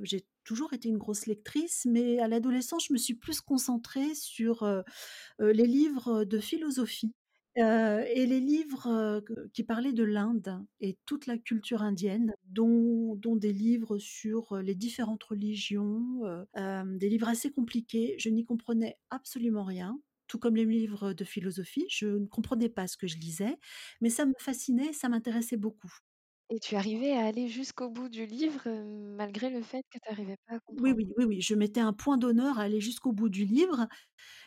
j'ai 0.02 0.26
toujours 0.44 0.74
été 0.74 0.90
une 0.90 0.98
grosse 0.98 1.28
lectrice, 1.28 1.86
mais 1.88 2.18
à 2.18 2.28
l'adolescence, 2.28 2.88
je 2.88 2.94
me 2.94 2.98
suis 2.98 3.14
plus 3.14 3.42
concentrée 3.42 4.16
sur, 4.16 4.68
les 5.40 5.68
livres 5.68 6.24
de 6.24 6.40
philosophie, 6.40 7.14
et 7.60 8.26
les 8.26 8.40
livres, 8.40 9.24
qui 9.54 9.64
parlaient 9.64 9.94
de 9.94 10.04
l'Inde 10.04 10.66
et 10.80 10.98
toute 11.06 11.28
la 11.28 11.38
culture 11.38 11.82
indienne, 11.82 12.34
dont 12.46 13.16
des 13.36 13.54
livres 13.54 13.98
sur, 14.00 14.58
les 14.58 14.76
différentes 14.76 15.24
religions, 15.24 16.22
des 16.56 17.10
livres 17.10 17.28
assez 17.30 17.52
compliqués. 17.52 18.16
Je 18.18 18.30
n'y 18.30 18.46
comprenais 18.46 18.98
absolument 19.10 19.64
rien, 19.64 20.00
tout 20.28 20.40
comme 20.40 20.56
les 20.56 20.66
livres 20.66 21.14
de 21.14 21.24
philosophie. 21.24 21.86
Je 21.90 22.08
ne 22.08 22.26
comprenais 22.26 22.70
pas 22.70 22.88
ce 22.88 22.98
que 22.98 23.08
je 23.08 23.18
lisais, 23.18 23.58
mais 24.02 24.10
ça 24.10 24.26
me 24.26 24.34
fascinait, 24.40 24.94
ça 24.94 25.10
m'intéressait 25.10 25.58
beaucoup. 25.58 25.92
Et 26.50 26.60
tu 26.60 26.76
arrivais 26.76 27.14
à 27.14 27.26
aller 27.26 27.48
jusqu'au 27.48 27.90
bout 27.90 28.08
du 28.08 28.28
livre, 28.28 28.68
heu, 28.68 28.84
malgré 29.16 29.50
le 29.50 29.64
fait 29.64 29.82
que 29.90 29.98
tu 29.98 30.10
arrivais 30.12 30.38
pas 30.46 30.56
à 30.56 30.60
Oui, 30.78 30.92
comprendre? 30.92 30.96
oui, 30.96 31.12
oui, 31.18 31.26
oui, 31.26 31.42
je 31.42 31.56
mettais 31.56 31.82
un 31.82 31.94
point 31.94 32.18
d'honneur 32.18 32.60
à 32.60 32.64
aller 32.64 32.80
jusqu'au 32.80 33.12
bout 33.12 33.28
du 33.28 33.44
livre. 33.44 33.88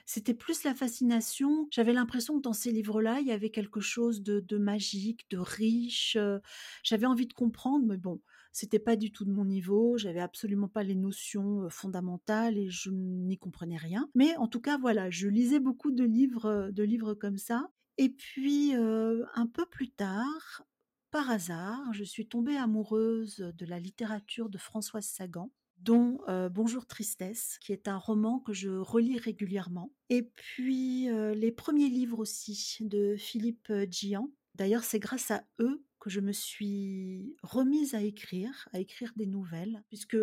C'était 0.06 0.34
plus 0.34 0.64
la 0.64 0.74
fascination. 0.74 1.68
J'avais 1.72 1.92
l'impression 1.92 2.36
que 2.38 2.42
dans 2.42 2.52
ces 2.54 2.72
livres-là, 2.72 3.20
il 3.20 3.26
y 3.28 3.32
avait 3.32 3.50
quelque 3.50 3.80
chose 3.80 4.22
de 4.22 4.40
de 4.40 4.58
magique, 4.58 5.30
de 5.30 5.38
riche, 5.38 6.16
heu, 6.16 6.40
j'avais 6.84 7.06
envie 7.06 7.26
de 7.28 7.34
comprendre, 7.34 7.86
mais 7.86 7.98
bon, 7.98 8.22
c'était 8.52 8.78
pas 8.80 8.96
du 8.96 9.12
tout 9.12 9.24
de 9.26 9.32
mon 9.32 9.44
niveau. 9.46 9.98
J'avais 9.98 10.20
absolument 10.20 10.68
pas 10.68 10.84
les 10.84 10.96
notions, 10.96 11.64
heu, 11.64 11.70
fondamentales 11.70 12.58
et 12.58 12.70
je 12.70 12.90
n'y 12.90 13.38
comprenais 13.38 13.78
rien. 13.78 14.10
Mais 14.14 14.36
en 14.38 14.48
tout 14.48 14.60
cas, 14.60 14.78
voilà, 14.78 15.10
je 15.10 15.28
lisais 15.28 15.60
beaucoup 15.60 15.92
de 15.92 16.04
livres, 16.04 16.46
heu, 16.68 16.72
de 16.72 16.82
livres 16.84 17.14
comme 17.14 17.38
ça 17.38 17.70
et 17.98 18.08
puis, 18.10 18.74
heu, 18.76 19.24
un 19.34 19.46
peu 19.46 19.66
plus 19.66 19.90
tard, 19.90 20.64
par 21.12 21.30
hasard, 21.30 21.92
je 21.92 22.04
suis 22.04 22.26
tombée 22.26 22.56
amoureuse 22.56 23.36
de 23.36 23.66
la 23.66 23.78
littérature 23.78 24.48
de 24.48 24.56
Françoise 24.56 25.04
Sagan 25.04 25.52
dont 25.76 26.18
heu, 26.28 26.48
Bonjour 26.48 26.86
Tristesse, 26.86 27.58
qui 27.60 27.72
est 27.72 27.86
un 27.86 27.98
roman 27.98 28.40
que 28.40 28.54
je 28.54 28.70
relis 28.70 29.18
régulièrement 29.18 29.92
et 30.08 30.22
puis, 30.22 31.08
heu, 31.10 31.32
les 31.32 31.52
premiers 31.52 31.90
livres 31.90 32.18
aussi 32.18 32.78
de 32.80 33.14
Philippe, 33.16 33.68
heu, 33.70 33.86
Djian. 33.90 34.30
D'ailleurs, 34.54 34.84
c'est 34.84 34.98
grâce 35.00 35.30
à 35.30 35.44
eux 35.60 35.84
que 36.00 36.08
je 36.08 36.20
me 36.20 36.32
suis 36.32 37.36
remise 37.42 37.94
à 37.94 38.00
écrire, 38.00 38.68
à 38.72 38.80
écrire 38.80 39.12
des 39.16 39.26
nouvelles 39.26 39.82
puisque, 39.88 40.16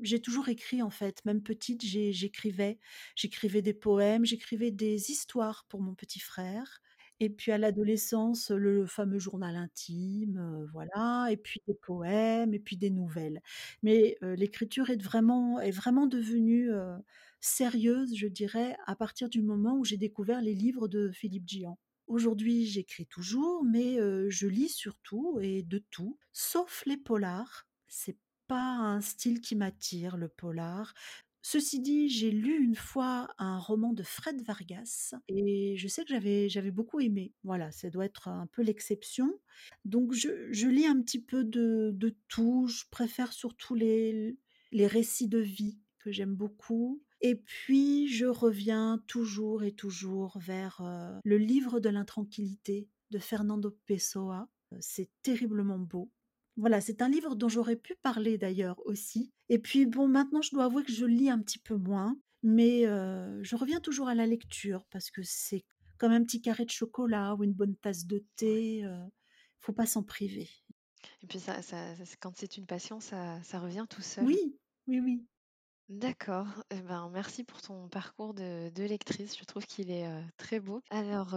j'ai 0.00 0.20
toujours 0.20 0.48
écrit 0.48 0.82
en 0.82 0.90
fait. 0.90 1.24
Même 1.24 1.42
petite, 1.42 1.82
j'écrivais. 1.84 2.78
J'écrivais 3.16 3.62
des 3.62 3.74
poèmes, 3.74 4.24
j'écrivais 4.24 4.70
des 4.70 5.10
histoires 5.10 5.64
pour 5.68 5.80
mon 5.80 5.94
petit 5.94 6.20
frère 6.20 6.80
et 7.22 7.30
puis 7.30 7.52
à 7.52 7.58
l'adolescence, 7.58 8.50
le 8.50 8.84
fameux 8.86 9.18
journal 9.20 9.54
intime, 9.56 10.66
voilà 10.72 11.28
et 11.30 11.36
puis 11.36 11.60
des 11.68 11.74
poèmes 11.74 12.52
et 12.52 12.58
puis 12.58 12.76
des 12.76 12.90
nouvelles. 12.90 13.40
Mais, 13.82 14.16
l'écriture 14.22 14.90
est 14.90 15.00
vraiment 15.02 15.60
est 15.60 15.70
vraiment 15.70 16.06
devenue, 16.06 16.70
sérieuse, 17.40 18.14
je 18.16 18.26
dirais, 18.26 18.76
à 18.86 18.96
partir 18.96 19.28
du 19.28 19.40
moment 19.42 19.76
où 19.78 19.84
j'ai 19.84 19.96
découvert 19.96 20.40
les 20.42 20.54
livres 20.54 20.88
de 20.88 21.10
Philippe 21.12 21.48
Djian. 21.48 21.78
Aujourd'hui, 22.08 22.66
j'écris 22.66 23.06
toujours, 23.06 23.64
mais, 23.64 23.98
je 24.28 24.46
lis 24.48 24.68
surtout 24.68 25.38
et 25.40 25.62
de 25.62 25.78
tout, 25.78 26.18
sauf 26.32 26.82
les 26.86 26.96
polars. 26.96 27.66
C'est 27.88 28.18
pas 28.48 28.62
un 28.78 29.00
style 29.00 29.40
qui 29.40 29.54
m'attire, 29.56 30.16
le 30.16 30.28
polar. 30.28 30.92
Ceci 31.42 31.80
dit, 31.80 32.08
j'ai 32.08 32.30
lu 32.30 32.62
une 32.62 32.76
fois 32.76 33.28
un 33.38 33.58
roman 33.58 33.92
de 33.92 34.02
Fred 34.04 34.42
Vargas 34.42 35.14
et 35.28 35.76
je 35.76 35.88
sais 35.88 36.04
que 36.04 36.10
j'avais 36.48 36.70
beaucoup 36.70 37.00
aimé. 37.00 37.32
Voilà, 37.42 37.72
ça 37.72 37.90
doit 37.90 38.04
être 38.04 38.28
un 38.28 38.46
peu 38.46 38.62
l'exception. 38.62 39.40
Donc 39.84 40.12
je 40.12 40.68
lis 40.68 40.86
un 40.86 41.00
petit 41.02 41.20
peu 41.20 41.44
de 41.44 42.16
tout. 42.28 42.66
Je 42.68 42.84
préfère 42.90 43.32
surtout 43.32 43.74
les 43.74 44.36
les 44.70 44.86
récits 44.86 45.28
de 45.28 45.38
vie 45.38 45.78
que 45.98 46.10
j'aime 46.10 46.34
beaucoup 46.34 47.02
et 47.20 47.36
puis 47.36 48.08
je 48.08 48.26
reviens 48.26 49.02
toujours 49.06 49.62
et 49.62 49.72
toujours 49.72 50.38
vers, 50.38 50.80
heu, 50.80 51.20
le 51.24 51.38
livre 51.38 51.78
de 51.78 51.88
l'intranquillité 51.88 52.88
de 53.10 53.18
Fernando 53.18 53.76
Pessoa. 53.86 54.48
Heu, 54.72 54.78
c'est 54.80 55.10
terriblement 55.22 55.78
beau. 55.78 56.10
Voilà, 56.56 56.80
c'est 56.80 57.00
un 57.02 57.08
livre 57.08 57.34
dont 57.34 57.48
j'aurais 57.48 57.76
pu 57.76 57.94
parler 58.02 58.36
d'ailleurs 58.38 58.84
aussi 58.86 59.32
et 59.48 59.58
puis 59.58 59.86
bon, 59.86 60.06
maintenant 60.08 60.42
je 60.42 60.50
dois 60.50 60.64
avouer 60.64 60.82
que 60.84 60.92
je 60.92 61.04
lis 61.06 61.30
un 61.30 61.38
petit 61.40 61.58
peu 61.58 61.76
moins, 61.76 62.18
mais 62.42 62.82
je 62.84 63.56
reviens 63.56 63.80
toujours 63.80 64.08
à 64.08 64.14
la 64.14 64.26
lecture 64.26 64.86
parce 64.90 65.10
que 65.10 65.22
c'est 65.22 65.64
comme 65.98 66.12
un 66.12 66.22
petit 66.24 66.40
carré 66.42 66.64
de 66.64 66.70
chocolat 66.70 67.34
ou 67.34 67.44
une 67.44 67.52
bonne 67.54 67.76
tasse 67.76 68.06
de 68.06 68.24
thé, 68.36 68.84
heu, 68.84 68.96
faut 69.60 69.72
pas 69.72 69.86
s'en 69.86 70.02
priver. 70.02 70.48
Et 71.22 71.26
puis 71.26 71.40
ça 71.40 71.62
ça 71.62 71.96
ça 71.96 72.04
quand 72.20 72.36
c'est 72.36 72.58
une 72.58 72.66
passion, 72.66 73.00
ça 73.00 73.42
ça 73.42 73.58
revient 73.60 73.86
tout 73.88 74.02
seul? 74.02 74.28
Oui, 74.28 74.58
oui, 74.86 75.00
oui. 75.00 75.26
D'accord, 75.88 76.64
et 76.70 76.80
ben, 76.82 77.08
merci 77.10 77.44
pour 77.44 77.62
ton 77.62 77.88
parcours 77.88 78.34
de 78.34 78.68
de 78.70 78.82
lectrice, 78.82 79.38
je 79.38 79.44
trouve 79.44 79.64
qu'il 79.66 79.90
est, 79.92 80.08
très 80.36 80.58
beau. 80.58 80.82
Alors, 80.90 81.34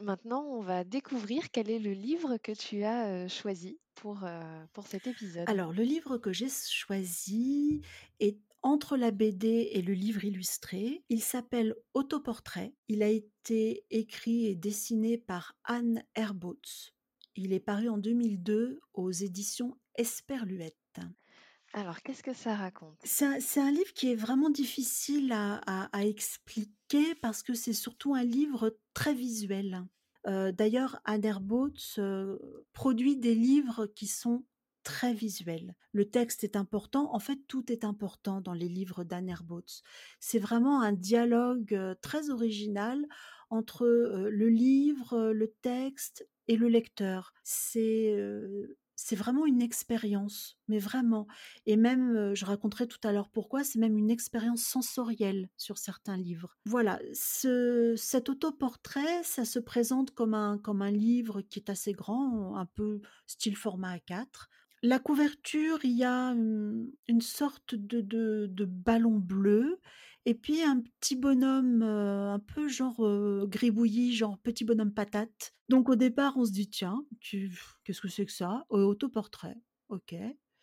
maintenant 0.00 0.44
on 0.44 0.60
va 0.60 0.84
découvrir 0.84 1.50
quel 1.50 1.70
est 1.70 1.78
le 1.78 1.92
livre 1.92 2.36
que 2.38 2.52
tu 2.52 2.84
as, 2.84 3.28
choisi 3.28 3.78
pour, 3.94 4.24
pour 4.72 4.86
cet 4.86 5.06
épisode. 5.06 5.48
Alors 5.48 5.72
le 5.72 5.82
livre 5.82 6.18
que 6.18 6.32
j'ai 6.32 6.48
choisi 6.48 7.82
est 8.20 8.38
entre 8.66 8.96
la 8.96 9.12
BD 9.12 9.70
et 9.72 9.82
le 9.82 9.94
livre 9.94 10.24
illustré. 10.24 11.04
Il 11.08 11.22
s'appelle 11.22 11.76
Autoportrait. 11.94 12.74
Il 12.88 13.02
a 13.04 13.08
été 13.08 13.84
écrit 13.90 14.46
et 14.46 14.56
dessiné 14.56 15.18
par 15.18 15.54
Anne 15.62 16.02
Herbautz. 16.16 16.92
Il 17.36 17.52
est 17.52 17.60
paru 17.60 17.88
en 17.88 17.96
2002 17.96 18.80
aux 18.94 19.10
éditions 19.12 19.76
Esperluette. 19.94 20.74
Alors 21.74 22.02
qu'est-ce 22.02 22.22
que 22.22 22.32
ça 22.32 22.56
raconte? 22.56 22.98
C'est 23.04 23.24
un 23.24 23.40
c'est 23.40 23.60
un 23.60 23.70
livre 23.70 23.92
qui 23.92 24.10
est 24.10 24.16
vraiment 24.16 24.50
difficile 24.50 25.30
à 25.32 25.60
à 25.66 25.88
à 25.96 26.04
expliquer 26.04 26.75
parce 27.20 27.42
que 27.42 27.54
c'est 27.54 27.72
surtout 27.72 28.14
un 28.14 28.22
livre 28.24 28.78
très 28.94 29.14
visuel. 29.14 29.84
Heu, 30.26 30.52
d'ailleurs 30.52 31.00
Herbautz, 31.06 31.98
heu, 31.98 32.38
produit 32.72 33.16
des 33.16 33.34
livres 33.34 33.86
qui 33.86 34.06
sont 34.06 34.44
très 34.84 35.12
visuels. 35.14 35.74
Le 35.92 36.08
texte 36.08 36.44
est 36.44 36.54
important, 36.56 37.12
en 37.14 37.18
fait 37.18 37.38
tout 37.48 37.72
est 37.72 37.84
important 37.84 38.40
dans 38.40 38.52
les 38.52 38.68
livres 38.68 39.02
d'Anne 39.04 39.28
Herbautz. 39.28 39.82
C'est 40.20 40.38
vraiment 40.38 40.80
un 40.80 40.92
dialogue, 40.92 41.74
heu, 41.74 41.96
très 42.00 42.30
original 42.30 43.04
entre, 43.50 43.84
heu, 43.86 44.28
le 44.30 44.48
livre, 44.48 45.32
le 45.32 45.48
texte 45.62 46.28
et 46.48 46.56
le 46.56 46.68
lecteur. 46.68 47.32
C'est, 47.42 48.14
c'est 48.96 49.16
vraiment 49.16 49.46
une 49.46 49.62
expérience, 49.62 50.58
mais 50.68 50.78
vraiment 50.78 51.26
et 51.66 51.76
même, 51.76 52.34
je 52.34 52.44
raconterai 52.44 52.88
tout 52.88 52.98
à 53.04 53.12
l'heure 53.12 53.28
pourquoi, 53.28 53.62
c'est 53.62 53.78
même 53.78 53.96
une 53.96 54.10
expérience 54.10 54.62
sensorielle 54.62 55.48
sur 55.56 55.78
certains 55.78 56.16
livres. 56.16 56.56
Voilà, 56.64 56.98
ce 57.12 57.94
cet 57.96 58.28
autoportrait, 58.28 59.22
ça 59.22 59.44
se 59.44 59.58
présente 59.58 60.12
comme 60.12 60.34
un 60.34 60.58
comme 60.58 60.82
un 60.82 60.90
livre 60.90 61.42
qui 61.42 61.58
est 61.58 61.70
assez 61.70 61.92
grand, 61.92 62.56
un 62.56 62.66
peu 62.66 63.00
style 63.26 63.56
format 63.56 63.96
A4. 63.96 64.48
La 64.82 64.98
couverture, 64.98 65.78
il 65.84 65.96
y 65.96 66.04
a, 66.04 66.30
une 66.30 67.20
sorte 67.20 67.74
de 67.74 68.00
de 68.46 68.64
ballon 68.64 69.18
bleu 69.18 69.80
et 70.26 70.34
puis 70.34 70.62
un 70.62 70.80
petit 71.00 71.16
bonhomme, 71.16 71.82
heu, 71.82 72.28
un 72.30 72.38
peu 72.40 72.68
genre, 72.68 73.04
heu, 73.06 73.46
gribouillis, 73.48 74.14
genre 74.14 74.38
petit 74.38 74.64
bonhomme 74.64 74.92
patate. 74.92 75.54
Donc 75.70 75.88
au 75.88 75.96
départ, 75.96 76.36
on 76.36 76.44
se 76.44 76.52
dit: 76.52 76.68
«Tiens, 76.68 77.04
tu 77.20 77.58
qu'est-ce 77.84 78.00
que 78.02 78.08
c'est 78.08 78.26
que 78.26 78.32
ça? 78.32 78.66
Heu, 78.72 78.84
autoportrait, 78.84 79.56
OK». 79.88 80.14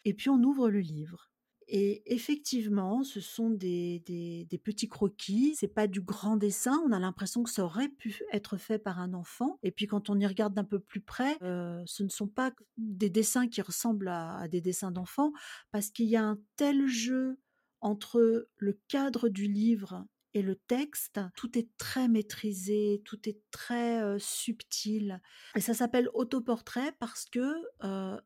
Et 0.06 0.14
puis 0.14 0.30
on 0.30 0.42
ouvre 0.44 0.70
le 0.70 0.80
livre 0.80 1.30
et 1.70 2.04
effectivement, 2.14 3.04
ce 3.06 3.22
sont 3.22 3.50
des 3.50 4.02
des 4.06 4.58
petits 4.58 4.90
croquis, 4.90 5.56
c'est 5.58 5.70
pas 5.74 5.88
du 5.88 6.02
grand 6.02 6.36
dessin, 6.36 6.78
on 6.86 6.92
a 6.92 7.00
l'impression 7.00 7.42
que 7.42 7.50
ça 7.50 7.64
aurait 7.64 7.88
pu 7.88 8.22
être 8.34 8.58
fait 8.58 8.80
par 8.80 9.00
un 9.00 9.14
enfant 9.14 9.60
et 9.64 9.72
puis 9.72 9.88
quand 9.88 10.10
on 10.10 10.20
y 10.20 10.28
regarde 10.28 10.54
d'un 10.54 10.66
peu 10.66 10.80
plus 10.80 11.00
près, 11.00 11.38
heu, 11.42 11.82
ce 11.86 12.04
ne 12.04 12.10
sont 12.10 12.28
pas 12.28 12.52
des 12.78 13.10
dessins 13.10 13.48
qui 13.48 13.62
ressemblent 13.62 14.10
à 14.10 14.48
des 14.50 14.60
dessins 14.60 14.92
d'enfants 14.92 15.32
parce 15.72 15.90
qu'il 15.90 16.08
y 16.08 16.18
a 16.18 16.24
un 16.26 16.38
tel 16.58 16.86
jeu 16.88 17.38
entre 17.84 18.48
le 18.58 18.80
cadre 18.88 19.30
du 19.30 19.48
livre 19.48 20.06
et 20.34 20.42
le 20.42 20.56
texte. 20.56 21.20
Tout 21.36 21.58
est 21.58 21.70
très 21.78 22.08
maîtrisé, 22.08 23.02
tout 23.06 23.30
est 23.30 23.40
très, 23.52 24.18
subtil 24.20 25.22
et 25.56 25.62
ça 25.62 25.76
s'appelle 25.76 26.10
Autoportrait 26.14 26.94
parce 27.00 27.26
que, 27.26 27.54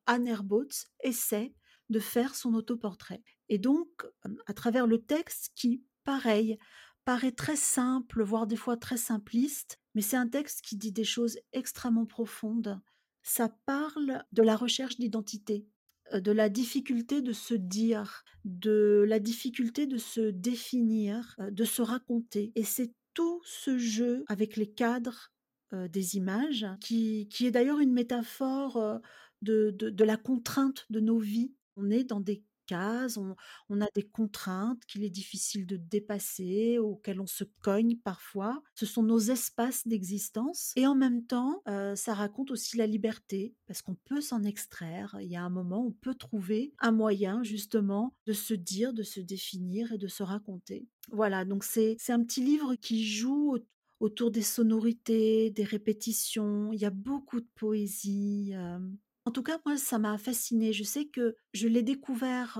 Anne 0.05 0.27
Herbautz 0.27 0.87
essaie 1.03 1.53
de 1.89 1.99
faire 1.99 2.35
son 2.35 2.53
autoportrait 2.53 3.23
Et 3.49 3.57
donc, 3.57 4.05
à 4.45 4.53
travers 4.53 4.87
le 4.87 5.01
texte 5.01 5.51
qui, 5.55 5.83
pareil, 6.03 6.57
paraît 7.05 7.31
très 7.31 7.55
simple, 7.55 8.21
voire 8.23 8.47
des 8.47 8.57
fois 8.57 8.77
très 8.77 8.97
simpliste, 8.97 9.79
mais 9.95 10.01
c'est 10.01 10.17
un 10.17 10.27
texte 10.27 10.61
qui 10.61 10.75
dit 10.75 10.91
des 10.91 11.05
choses 11.05 11.39
extrêmement 11.53 12.05
profondes. 12.05 12.81
Ça 13.23 13.49
parle 13.65 14.23
de 14.33 14.43
la 14.43 14.55
recherche 14.55 14.97
d'identité, 14.97 15.65
de 16.13 16.31
la 16.31 16.49
difficulté 16.49 17.21
de 17.21 17.33
se 17.33 17.53
dire, 17.53 18.23
de 18.45 19.03
la 19.07 19.19
difficulté 19.19 19.87
de 19.87 19.97
se 19.97 20.29
définir, 20.31 21.35
de 21.51 21.63
se 21.63 21.81
raconter. 21.81 22.51
Et 22.55 22.63
c'est 22.63 22.93
tout 23.13 23.41
ce 23.45 23.77
jeu 23.77 24.23
avec 24.27 24.55
les 24.57 24.67
cadres 24.67 25.31
des 25.73 26.15
images, 26.15 26.65
qui, 26.79 27.27
qui 27.29 27.45
est 27.45 27.51
d'ailleurs 27.51 27.79
une 27.79 27.91
métaphore 27.91 29.01
de, 29.41 29.71
de, 29.71 29.89
de, 29.89 30.03
la 30.03 30.17
contrainte 30.17 30.85
de 30.89 30.99
nos 30.99 31.19
vies. 31.19 31.53
On 31.75 31.89
est 31.89 32.05
dans 32.05 32.21
des 32.21 32.43
on, 32.71 33.81
a 33.81 33.88
des 33.95 34.03
contraintes 34.03 34.83
qu'il 34.86 35.03
est 35.03 35.09
difficile 35.09 35.65
de 35.65 35.77
dépasser, 35.77 36.77
auxquelles 36.79 37.21
on 37.21 37.27
se 37.27 37.43
cogne 37.62 37.97
parfois. 37.97 38.62
Ce 38.75 38.86
sont 38.86 39.03
nos 39.03 39.19
espaces 39.19 39.88
d'existence. 39.88 40.74
Et 40.75 40.88
en 40.88 40.95
même 40.95 41.25
temps, 41.25 41.62
euh, 41.67 41.95
ça 41.95 42.13
raconte 42.13 42.51
aussi 42.51 42.77
la 42.77 42.88
liberté, 42.88 43.53
parce 43.65 43.81
qu'on 43.81 43.95
peut 43.95 44.21
s'en 44.21 44.43
extraire. 44.43 45.15
Il 45.21 45.27
y 45.27 45.36
a 45.36 45.43
un 45.43 45.50
moment, 45.50 45.86
on 45.86 45.91
peut 45.91 46.15
trouver 46.15 46.74
un 46.79 46.91
moyen 46.91 47.43
justement 47.43 48.13
de 48.25 48.33
se 48.33 48.53
dire, 48.53 48.93
de 48.93 49.03
se 49.03 49.19
définir 49.19 49.91
et 49.93 49.97
de 49.97 50.07
se 50.07 50.24
raconter. 50.24 50.88
Voilà, 51.12 51.45
donc 51.45 51.63
c'est 51.63 51.97
un 52.09 52.24
petit 52.24 52.43
livre 52.43 52.75
qui 52.75 53.05
joue 53.05 53.57
autour 54.00 54.31
des 54.31 54.41
sonorités, 54.41 55.50
des 55.51 55.63
répétitions. 55.63 56.71
Il 56.74 56.79
y 56.79 56.86
a 56.86 56.91
beaucoup 56.91 57.39
de 57.39 57.47
poésie. 57.55 58.51
Euh, 58.53 58.79
en 59.27 59.31
tout 59.31 59.43
cas, 59.43 59.60
moi, 59.65 59.75
ça 59.75 60.00
m'a 60.00 60.17
fascinée. 60.17 60.72
Je 60.72 60.86
sais 60.86 61.03
que 61.03 61.36
je 61.51 61.67
l'ai 61.67 61.84
découvert 61.84 62.57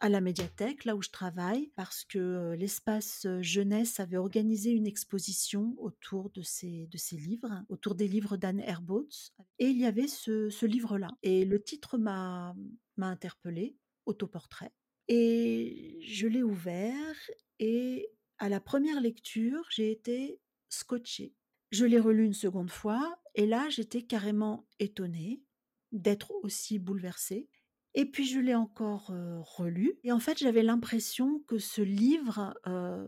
à 0.00 0.08
la 0.08 0.20
médiathèque, 0.20 0.84
là 0.84 0.96
où 0.96 1.02
je 1.02 1.10
travaille, 1.10 1.70
parce 1.76 2.04
que 2.04 2.56
l'espace 2.58 3.24
jeunesse 3.40 4.00
avait 4.00 4.16
organisé 4.16 4.72
une 4.72 4.88
exposition 4.88 5.76
autour 5.78 6.30
de 6.30 6.42
ces, 6.42 6.88
de 6.88 6.98
ces 6.98 7.16
livres, 7.16 7.62
autour 7.68 7.94
des 7.94 8.08
livres 8.08 8.36
d'Anne 8.36 8.58
Herbautz. 8.58 9.32
Et 9.60 9.66
il 9.68 9.78
y 9.78 9.86
avait 9.86 10.08
ce, 10.08 10.50
ce 10.50 10.66
livre-là. 10.66 11.06
Et 11.22 11.44
le 11.44 11.62
titre 11.62 11.98
m'a 11.98 12.56
interpellée, 12.98 13.76
Autoportrait. 14.06 14.72
Et 15.06 16.00
je 16.02 16.26
l'ai 16.26 16.42
ouvert 16.42 17.30
et 17.60 18.10
à 18.38 18.48
la 18.48 18.58
première 18.58 19.00
lecture, 19.00 19.64
j'ai 19.70 19.92
été 19.92 20.40
scotchée. 20.68 21.32
Je 21.74 21.84
l'ai 21.84 21.98
relu 21.98 22.24
une 22.24 22.34
seconde 22.34 22.70
fois 22.70 23.18
et 23.34 23.46
là, 23.46 23.68
j'étais 23.68 24.02
carrément 24.02 24.64
étonnée 24.78 25.42
d'être 25.90 26.30
aussi 26.44 26.78
bouleversée. 26.78 27.48
Et 27.94 28.04
puis 28.08 28.24
je 28.26 28.38
l'ai 28.38 28.54
encore 28.54 29.12
relu. 29.56 29.98
Et 30.04 30.12
en 30.12 30.20
fait, 30.20 30.38
j'avais 30.38 30.62
l'impression 30.62 31.40
que 31.48 31.58
ce 31.58 31.82
livre 31.82 32.54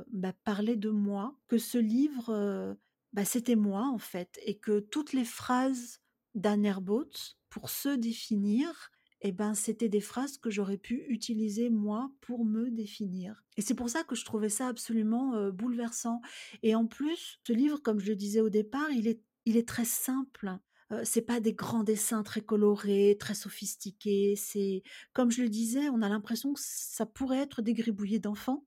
bah, 0.08 0.32
parlait 0.42 0.74
de 0.74 0.90
moi, 0.90 1.38
que 1.46 1.58
ce 1.58 1.78
livre, 1.78 2.76
bah, 3.12 3.24
c'était 3.24 3.54
moi 3.54 3.86
en 3.86 3.98
fait, 3.98 4.36
et 4.44 4.58
que 4.58 4.80
toutes 4.80 5.12
les 5.12 5.24
phrases 5.24 6.00
d'Anne 6.34 6.64
Herbaut, 6.64 7.12
pour 7.50 7.70
se 7.70 7.90
définir, 7.90 8.90
eh 9.22 9.32
ben, 9.32 9.54
c'était 9.54 9.88
des 9.88 10.00
phrases 10.00 10.38
que 10.38 10.50
j'aurais 10.50 10.78
pu 10.78 11.04
utiliser 11.08 11.70
moi 11.70 12.10
pour 12.20 12.44
me 12.44 12.70
définir. 12.70 13.42
Et 13.56 13.62
c'est 13.62 13.74
pour 13.74 13.88
ça 13.88 14.04
que 14.04 14.14
je 14.14 14.24
trouvais 14.24 14.48
ça 14.48 14.68
absolument 14.68 15.50
bouleversant. 15.50 16.20
Et 16.62 16.74
en 16.74 16.86
plus, 16.86 17.40
ce 17.46 17.52
livre, 17.52 17.78
comme 17.82 17.98
je 17.98 18.08
le 18.08 18.16
disais 18.16 18.40
au 18.40 18.50
départ, 18.50 18.90
il 18.90 19.08
est 19.08 19.20
il 19.46 19.56
est 19.56 19.66
très 19.66 19.84
simple. 19.84 20.58
Euh, 20.92 21.02
c'est 21.04 21.22
pas 21.22 21.40
des 21.40 21.54
grands 21.54 21.84
dessins 21.84 22.22
très 22.22 22.42
colorés, 22.42 23.16
très 23.18 23.34
sophistiqués. 23.34 24.34
C'est 24.36 24.82
comme 25.14 25.30
je 25.30 25.42
le 25.42 25.48
disais, 25.48 25.88
on 25.88 26.02
a 26.02 26.08
l'impression 26.08 26.52
que 26.52 26.60
ça 26.62 27.06
pourrait 27.06 27.38
être 27.38 27.62
des 27.62 27.72
gribouillés 27.72 28.18
d'enfants. 28.18 28.66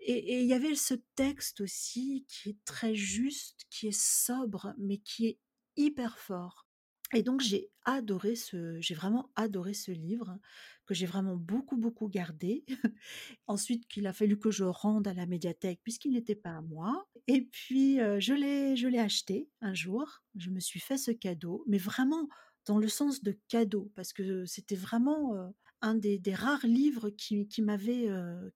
Et 0.00 0.40
il 0.40 0.46
y 0.46 0.54
avait 0.54 0.74
ce 0.74 0.94
texte 1.16 1.60
aussi 1.60 2.24
qui 2.28 2.50
est 2.50 2.64
très 2.64 2.94
juste, 2.94 3.66
qui 3.68 3.88
est 3.88 3.98
sobre, 3.98 4.74
mais 4.78 4.96
qui 4.98 5.26
est 5.26 5.38
hyper 5.76 6.18
fort. 6.18 6.65
Et 7.14 7.22
donc 7.22 7.40
j'ai 7.40 7.70
adoré 7.84 8.34
ce, 8.34 8.80
j'ai 8.80 8.94
vraiment 8.94 9.30
adoré 9.36 9.74
ce 9.74 9.92
livre 9.92 10.38
que 10.86 10.94
j'ai 10.94 11.06
vraiment 11.06 11.36
beaucoup 11.36 11.76
beaucoup 11.76 12.08
gardé. 12.08 12.64
Ensuite 13.46 13.86
qu'il 13.88 14.06
a 14.06 14.12
fallu 14.12 14.38
que 14.38 14.50
je 14.50 14.64
rende 14.64 15.06
à 15.06 15.14
la 15.14 15.26
médiathèque 15.26 15.80
puisqu'il 15.82 16.12
n'était 16.12 16.34
pas 16.34 16.56
à 16.56 16.60
moi. 16.62 17.08
Et 17.28 17.42
puis 17.42 17.96
je 17.96 18.34
l'ai 18.34 18.76
je 18.76 18.88
l'ai 18.88 18.98
acheté 18.98 19.48
un 19.60 19.74
jour. 19.74 20.22
Je 20.36 20.50
me 20.50 20.60
suis 20.60 20.80
fait 20.80 20.98
ce 20.98 21.12
cadeau, 21.12 21.64
mais 21.66 21.78
vraiment 21.78 22.28
dans 22.66 22.78
le 22.78 22.88
sens 22.88 23.22
de 23.22 23.38
cadeau 23.48 23.92
parce 23.94 24.12
que 24.12 24.44
c'était 24.44 24.76
vraiment 24.76 25.52
un 25.82 25.94
des, 25.94 26.18
des, 26.18 26.34
rares 26.34 26.66
livres 26.66 27.10
qui, 27.10 27.46
qui 27.46 27.62
m'avait 27.62 28.08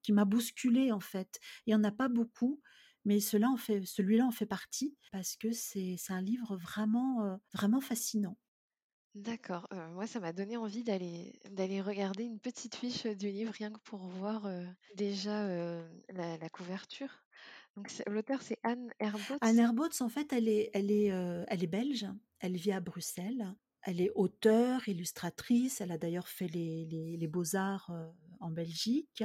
qui 0.03 0.13
m'a 0.13 0.25
bousculé 0.25 0.91
en 0.91 1.01
fait. 1.01 1.39
Il 1.67 1.71
y 1.73 1.75
en 1.75 1.85
a 1.85 1.93
pas 1.93 2.09
beaucoup 2.09 2.61
mais 3.05 3.21
cela 3.21 3.49
en 3.51 3.57
fait, 3.57 3.85
celui-là 3.85 4.25
en 4.27 4.31
fait 4.31 4.47
partie 4.47 4.97
parce 5.13 5.37
que 5.37 5.53
c'est 5.53 5.97
un 6.11 6.23
livre 6.23 6.57
vraiment, 6.57 7.39
vraiment 7.53 7.81
fascinant. 7.81 8.37
D'accord, 9.15 9.67
moi 9.93 10.07
ça 10.07 10.21
m'a 10.21 10.33
donné 10.33 10.57
envie 10.57 10.85
d'aller 10.85 11.41
d'aller 11.51 11.81
regarder 11.81 12.23
une 12.25 12.39
petite 12.41 12.77
fiche 12.77 13.07
du 13.07 13.29
livre 13.31 13.53
rien 13.53 13.71
que 13.73 13.81
pour 13.81 14.07
voir 14.07 14.49
déjà 14.95 15.47
la, 16.09 16.37
la 16.39 16.49
couverture. 16.51 17.25
Donc 17.77 17.91
l'auteur 18.07 18.41
c'est 18.43 18.59
Anne 18.63 18.93
Herbaut. 19.01 19.41
Anne 19.43 19.59
Herbaut, 19.59 19.89
en 20.01 20.09
fait, 20.09 20.33
elle 20.33 20.49
est, 20.49 20.71
elle 20.75 20.91
est, 20.91 21.07
elle 21.07 21.63
est 21.65 21.67
belge. 21.67 22.07
Elle 22.41 22.57
vit 22.57 22.73
à 22.73 22.81
Bruxelles. 22.81 23.55
Elle 23.83 24.01
est 24.01 24.11
auteure, 24.15 24.89
illustratrice. 24.89 25.81
Elle 25.81 25.93
a 25.93 25.99
d'ailleurs 25.99 26.29
fait 26.29 26.49
les, 26.49 26.85
les, 26.87 27.27
beaux-arts 27.27 27.91
en 28.41 28.51
Belgique. 28.51 29.25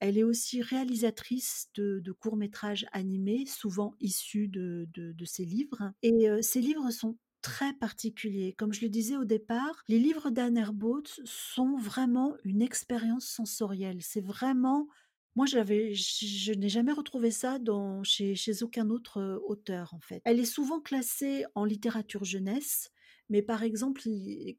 Elle 0.00 0.18
est 0.18 0.22
aussi 0.22 0.62
réalisatrice 0.62 1.68
de, 1.74 2.12
courts-métrages 2.12 2.86
animés, 2.92 3.46
souvent 3.46 3.94
issus 4.00 4.48
de, 4.48 4.88
de, 4.94 5.24
ses 5.24 5.44
livres. 5.44 5.92
Et 6.02 6.28
ces 6.42 6.60
livres 6.60 6.90
sont 6.90 7.16
très 7.42 7.72
particuliers. 7.74 8.54
Comme 8.58 8.72
je 8.72 8.82
le 8.82 8.88
disais 8.88 9.16
au 9.16 9.24
départ, 9.24 9.82
les 9.88 9.98
livres 9.98 10.30
d'Anne 10.30 10.56
Herbaut 10.56 11.04
sont 11.24 11.76
vraiment 11.76 12.34
une 12.44 12.62
expérience 12.62 13.26
sensorielle. 13.26 13.98
C'est 14.02 14.24
vraiment 14.24 14.88
moi, 15.36 15.44
j'avais, 15.44 15.94
je 15.94 16.52
n'ai 16.54 16.70
jamais 16.70 16.92
retrouvé 16.92 17.30
ça 17.30 17.58
dans, 17.58 18.02
chez, 18.02 18.34
chez 18.34 18.62
aucun 18.62 18.88
autre 18.88 19.42
auteur, 19.46 19.92
en 19.92 20.00
fait. 20.00 20.22
Elle 20.24 20.40
est 20.40 20.46
souvent 20.46 20.80
classée 20.80 21.44
en 21.54 21.66
littérature 21.66 22.24
jeunesse, 22.24 22.90
mais 23.28 23.42
par 23.42 23.62
exemple, 23.62 24.02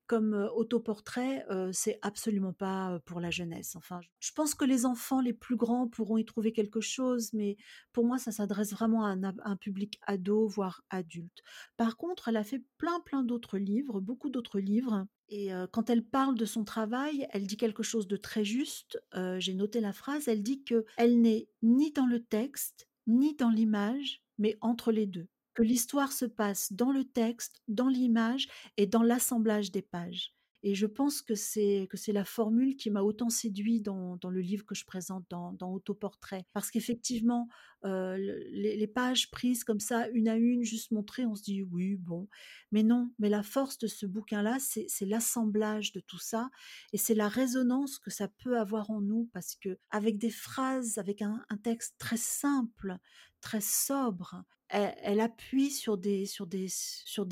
comme 0.08 0.50
autoportrait, 0.56 1.46
c'est 1.72 2.00
absolument 2.02 2.54
pas 2.54 3.00
pour 3.06 3.20
la 3.20 3.32
jeunesse. 3.32 3.76
Enfin, 3.76 4.02
je 4.20 4.32
pense 4.34 4.56
que 4.56 4.66
les 4.66 4.86
enfants 4.86 5.22
les 5.22 5.34
plus 5.34 5.56
grands 5.56 5.88
pourront 5.88 6.18
y 6.18 6.26
trouver 6.26 6.52
quelque 6.52 6.82
chose, 6.82 7.32
mais 7.34 7.56
pour 7.94 8.06
moi, 8.06 8.18
ça 8.18 8.32
s'adresse 8.32 8.72
vraiment 8.72 9.06
à 9.06 9.16
un, 9.44 9.56
public 9.56 10.00
ado, 10.06 10.48
voire 10.48 10.84
adulte. 10.90 11.42
Par 11.78 11.98
contre, 11.98 12.28
elle 12.28 12.38
a 12.38 12.44
fait 12.44 12.64
plein, 12.78 13.00
plein 13.00 13.24
d'autres 13.24 13.58
livres, 13.58 14.02
beaucoup 14.02 14.30
d'autres 14.30 14.60
livres. 14.60 15.08
Et 15.30 15.50
quand 15.72 15.90
elle 15.90 16.06
parle 16.06 16.36
de 16.36 16.46
son 16.46 16.64
travail, 16.64 17.28
elle 17.32 17.48
dit 17.48 17.58
quelque 17.58 17.84
chose 17.84 18.08
de 18.08 18.18
très 18.18 18.44
juste. 18.44 19.02
J'ai 19.38 19.54
noté 19.54 19.80
la 19.80 19.94
phrase. 19.94 20.28
Elle 20.28 20.44
dit 20.44 20.64
que 20.64 20.86
elle 20.98 21.22
n'est 21.22 21.48
ni 21.62 21.92
dans 21.92 22.06
le 22.06 22.24
texte, 22.24 22.88
ni 23.08 23.36
dans 23.36 23.50
l'image, 23.50 24.22
mais 24.38 24.58
entre 24.62 24.92
les 24.92 25.06
deux 25.06 25.28
que 25.58 25.64
l'histoire 25.64 26.12
se 26.12 26.26
passe 26.26 26.72
dans 26.72 26.92
le 26.92 27.04
texte, 27.04 27.64
dans 27.68 27.88
l'image 27.88 28.48
et 28.78 28.86
dans 28.86 29.02
l'assemblage 29.02 29.72
des 29.72 29.82
pages. 29.82 30.36
Et 30.62 30.76
je 30.76 30.86
pense 30.86 31.24
que 31.24 31.34
c'est 31.34 31.88
que 31.90 31.98
c'est 31.98 32.12
la 32.12 32.26
formule 32.26 32.76
qui 32.76 32.92
m'a 32.92 33.02
autant 33.02 33.30
séduit 33.30 33.82
dans, 33.82 34.18
dans, 34.18 34.30
le 34.30 34.42
livre 34.42 34.66
que 34.68 34.76
je 34.76 34.86
présente 34.86 35.26
dans, 35.32 35.54
dans 35.54 35.74
Autoportrait. 35.74 36.46
Parce 36.54 36.70
qu'effectivement, 36.70 37.48
euh, 37.86 38.18
les, 38.52 38.86
pages 38.86 39.32
prises 39.32 39.64
comme 39.64 39.80
ça, 39.80 40.08
une 40.10 40.28
à 40.28 40.36
une, 40.36 40.64
juste 40.64 40.92
montrées, 40.92 41.26
on 41.26 41.34
se 41.34 41.42
dit 41.42 41.64
oui, 41.64 41.96
bon. 41.96 42.28
Mais 42.72 42.84
non, 42.84 43.12
mais 43.18 43.30
la 43.30 43.42
force 43.42 43.80
de 43.80 43.88
ce 43.88 44.06
bouquin-là, 44.06 44.60
c'est 44.60 45.06
l'assemblage 45.06 45.92
de 45.92 46.02
tout 46.02 46.20
ça 46.20 46.52
et 46.94 47.00
c'est 47.00 47.16
la 47.16 47.30
résonance 47.30 47.98
que 47.98 48.12
ça 48.12 48.28
peut 48.28 48.60
avoir 48.60 48.92
en 48.92 49.02
nous 49.02 49.28
parce 49.34 49.56
que 49.56 49.80
avec 49.90 50.20
des 50.20 50.30
phrases, 50.30 51.00
avec 51.00 51.24
un 51.24 51.44
texte 51.64 51.96
très 51.98 52.18
simple, 52.18 52.98
très 53.42 53.62
sobre, 53.62 54.44
elle, 54.70 55.20
appuie 55.20 55.72
sur 55.72 55.98
des, 55.98 56.28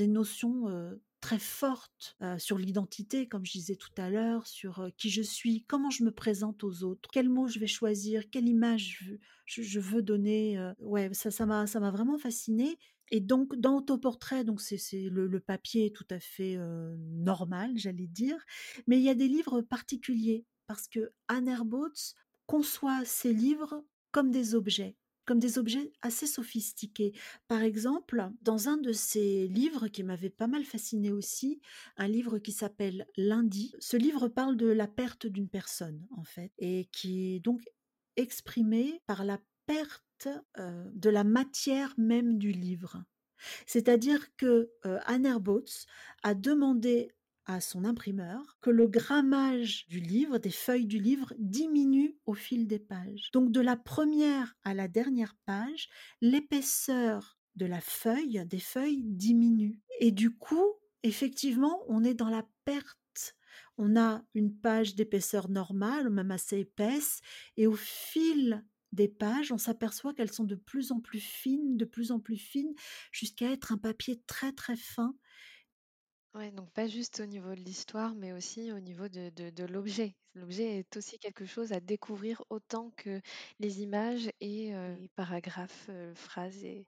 notions 0.07 0.97
très 1.21 1.39
forte 1.39 2.15
sur 2.37 2.57
l'identité, 2.57 3.27
comme 3.27 3.45
je 3.45 3.53
disais 3.53 3.75
tout 3.75 3.91
à 3.97 4.09
l'heure, 4.09 4.47
sur 4.47 4.89
qui 4.97 5.09
je 5.09 5.21
suis, 5.21 5.63
comment 5.67 5.89
je 5.89 6.03
me 6.03 6.11
présente 6.11 6.63
aux 6.63 6.83
autres, 6.83 7.09
quels 7.11 7.29
mots 7.29 7.47
je 7.47 7.59
vais 7.59 7.67
choisir, 7.67 8.29
quelle 8.29 8.47
image 8.47 9.17
je, 9.45 9.79
veux 9.79 10.01
donner. 10.01 10.59
ouais, 10.79 11.09
ça, 11.13 11.45
m'a, 11.45 11.65
vraiment 11.91 12.17
fasciné. 12.17 12.77
Et 13.11 13.19
donc, 13.19 13.55
dans 13.55 13.77
Autoportrait, 13.77 14.43
donc 14.43 14.61
c'est, 14.61 14.79
le, 15.09 15.39
papier 15.39 15.91
tout 15.91 16.07
à 16.09 16.19
fait 16.19 16.57
normal, 16.97 17.71
j'allais 17.75 18.07
dire, 18.07 18.37
mais 18.87 18.97
il 18.97 19.03
y 19.03 19.09
a 19.09 19.15
des 19.15 19.27
livres 19.27 19.61
particuliers 19.61 20.45
parce 20.67 20.87
que 20.87 21.11
Anne 21.27 21.55
conçoit 22.45 23.05
ses 23.05 23.33
livres 23.33 23.83
comme 24.11 24.31
des 24.31 24.55
objets. 24.55 24.95
Comme 25.25 25.39
des 25.39 25.57
objets 25.57 25.91
assez 26.01 26.27
sophistiqués. 26.27 27.13
Par 27.47 27.61
exemple, 27.61 28.29
dans 28.41 28.69
un 28.69 28.77
de 28.77 28.91
ces 28.91 29.47
livres 29.47 29.87
qui 29.87 30.03
m'avait 30.03 30.29
pas 30.29 30.47
mal 30.47 30.63
fasciné 30.63 31.11
aussi, 31.11 31.61
un 31.97 32.07
livre 32.07 32.39
qui 32.39 32.51
s'appelle 32.51 33.07
Lundi. 33.17 33.73
Ce 33.79 33.97
livre 33.97 34.27
parle 34.27 34.57
de 34.57 34.67
la 34.67 34.87
perte 34.87 35.27
d'une 35.27 35.49
personne, 35.49 36.07
en 36.15 36.23
fait, 36.23 36.51
et 36.57 36.87
qui 36.91 37.35
est 37.35 37.39
donc 37.39 37.61
exprimée 38.15 39.01
par 39.07 39.25
la 39.25 39.39
perte 39.65 40.27
euh, 40.57 40.85
de 40.93 41.09
la 41.09 41.23
matière 41.23 41.93
même 41.97 42.37
du 42.37 42.51
livre. 42.51 43.03
C'est-à-dire 43.65 44.35
que 44.37 44.71
euh, 44.85 44.99
Anne 45.05 45.27
a 46.23 46.33
demandé 46.33 47.11
à 47.45 47.61
son 47.61 47.85
imprimeur 47.85 48.57
que 48.61 48.69
le 48.69 48.87
grammage 48.87 49.87
du 49.87 49.99
livre, 49.99 50.37
des 50.37 50.51
feuilles 50.51 50.87
du 50.87 50.99
livre, 50.99 51.33
diminue 51.37 52.17
au 52.25 52.33
fil 52.33 52.67
des 52.67 52.79
pages. 52.79 53.29
Donc 53.33 53.51
de 53.51 53.61
la 53.61 53.77
première 53.77 54.55
à 54.63 54.73
la 54.73 54.87
dernière 54.87 55.35
page, 55.45 55.89
l'épaisseur 56.21 57.37
de 57.55 57.65
la 57.65 57.81
feuille, 57.81 58.43
des 58.45 58.59
feuilles 58.59 59.03
diminue. 59.03 59.79
Et 59.99 60.11
du 60.11 60.35
coup, 60.35 60.73
effectivement, 61.03 61.83
on 61.87 62.03
est 62.03 62.13
dans 62.13 62.29
la 62.29 62.45
perte. 62.65 63.35
On 63.77 63.95
a 63.95 64.23
une 64.33 64.57
page 64.57 64.95
d'épaisseur 64.95 65.49
normale, 65.49 66.09
même 66.09 66.31
assez 66.31 66.59
épaisse, 66.59 67.21
et 67.57 67.67
au 67.67 67.75
fil 67.75 68.65
des 68.91 69.07
pages, 69.07 69.51
on 69.51 69.57
s'aperçoit 69.57 70.13
qu'elles 70.13 70.31
sont 70.31 70.45
de 70.45 70.55
plus 70.55 70.91
en 70.91 70.99
plus 70.99 71.19
fines, 71.19 71.77
de 71.77 71.85
plus 71.85 72.11
en 72.11 72.19
plus 72.19 72.37
fines, 72.37 72.73
jusqu'à 73.11 73.51
être 73.51 73.71
un 73.71 73.77
papier 73.77 74.21
très 74.25 74.53
très 74.53 74.77
fin 74.77 75.15
Ouais, 76.35 76.51
donc 76.51 76.71
pas 76.73 76.87
juste 76.87 77.19
au 77.21 77.25
niveau 77.25 77.49
de 77.55 77.61
l'histoire, 77.61 78.13
mais 78.15 78.31
aussi 78.33 78.71
au 78.71 78.79
niveau 78.79 79.07
de, 79.09 79.29
de- 79.31 79.49
de 79.49 79.63
l'objet. 79.63 80.17
L'objet 80.35 80.77
est 80.79 80.97
aussi 80.97 81.17
quelque 81.17 81.45
chose 81.45 81.71
à 81.73 81.79
découvrir 81.79 82.43
autant 82.49 82.91
que 82.97 83.21
les 83.59 83.81
images 83.81 84.29
et 84.41 84.75
euh, 84.75 84.95
les 84.97 85.07
paragraphes, 85.09 85.87
euh, 85.89 86.13
phrases, 86.13 86.63
et. 86.63 86.87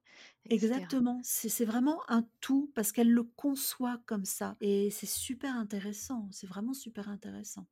Exactement, 0.49 1.19
c'est 1.23 1.47
c'est 1.49 1.63
vraiment 1.65 2.01
un 2.09 2.23
tout 2.41 2.71
parce 2.75 2.91
qu'elle 2.91 3.11
le 3.11 3.23
conçoit 3.23 4.01
comme 4.05 4.25
ça 4.25 4.55
et 4.61 4.89
c'est 4.91 5.05
super 5.05 5.55
intéressant, 5.55 6.27
c'est 6.31 6.47
vraiment 6.47 6.73
super 6.73 7.07
intéressant. 7.09 7.67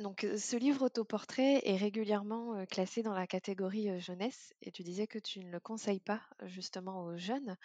Donc, 0.00 0.24
euh, 0.24 0.36
ce 0.38 0.56
livre 0.56 0.82
autoportrait 0.86 1.60
est 1.64 1.76
régulièrement 1.76 2.64
classé 2.66 3.02
dans 3.02 3.12
la 3.12 3.26
catégorie 3.26 4.00
jeunesse, 4.00 4.52
et 4.62 4.70
tu 4.72 4.82
disais 4.82 5.06
que 5.06 5.18
tu 5.18 5.40
ne 5.40 5.50
le 5.50 5.60
conseilles 5.60 6.00
pas 6.00 6.22
justement 6.44 7.04
aux 7.04 7.16
jeunes. 7.16 7.56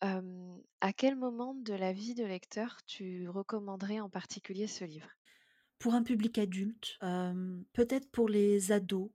À 0.00 0.92
quel 0.94 1.16
moment 1.16 1.54
de 1.54 1.74
la 1.74 1.92
vie 1.92 2.14
de 2.14 2.24
lecteur 2.24 2.78
tu 2.86 3.28
recommanderais 3.28 4.00
en 4.00 4.08
particulier 4.08 4.66
ce 4.66 4.84
livre? 4.84 5.10
Pour 5.78 5.94
un 5.94 6.02
public 6.02 6.38
adulte, 6.38 6.98
peut-être 7.72 8.10
pour 8.10 8.28
les 8.28 8.72
ados, 8.72 9.10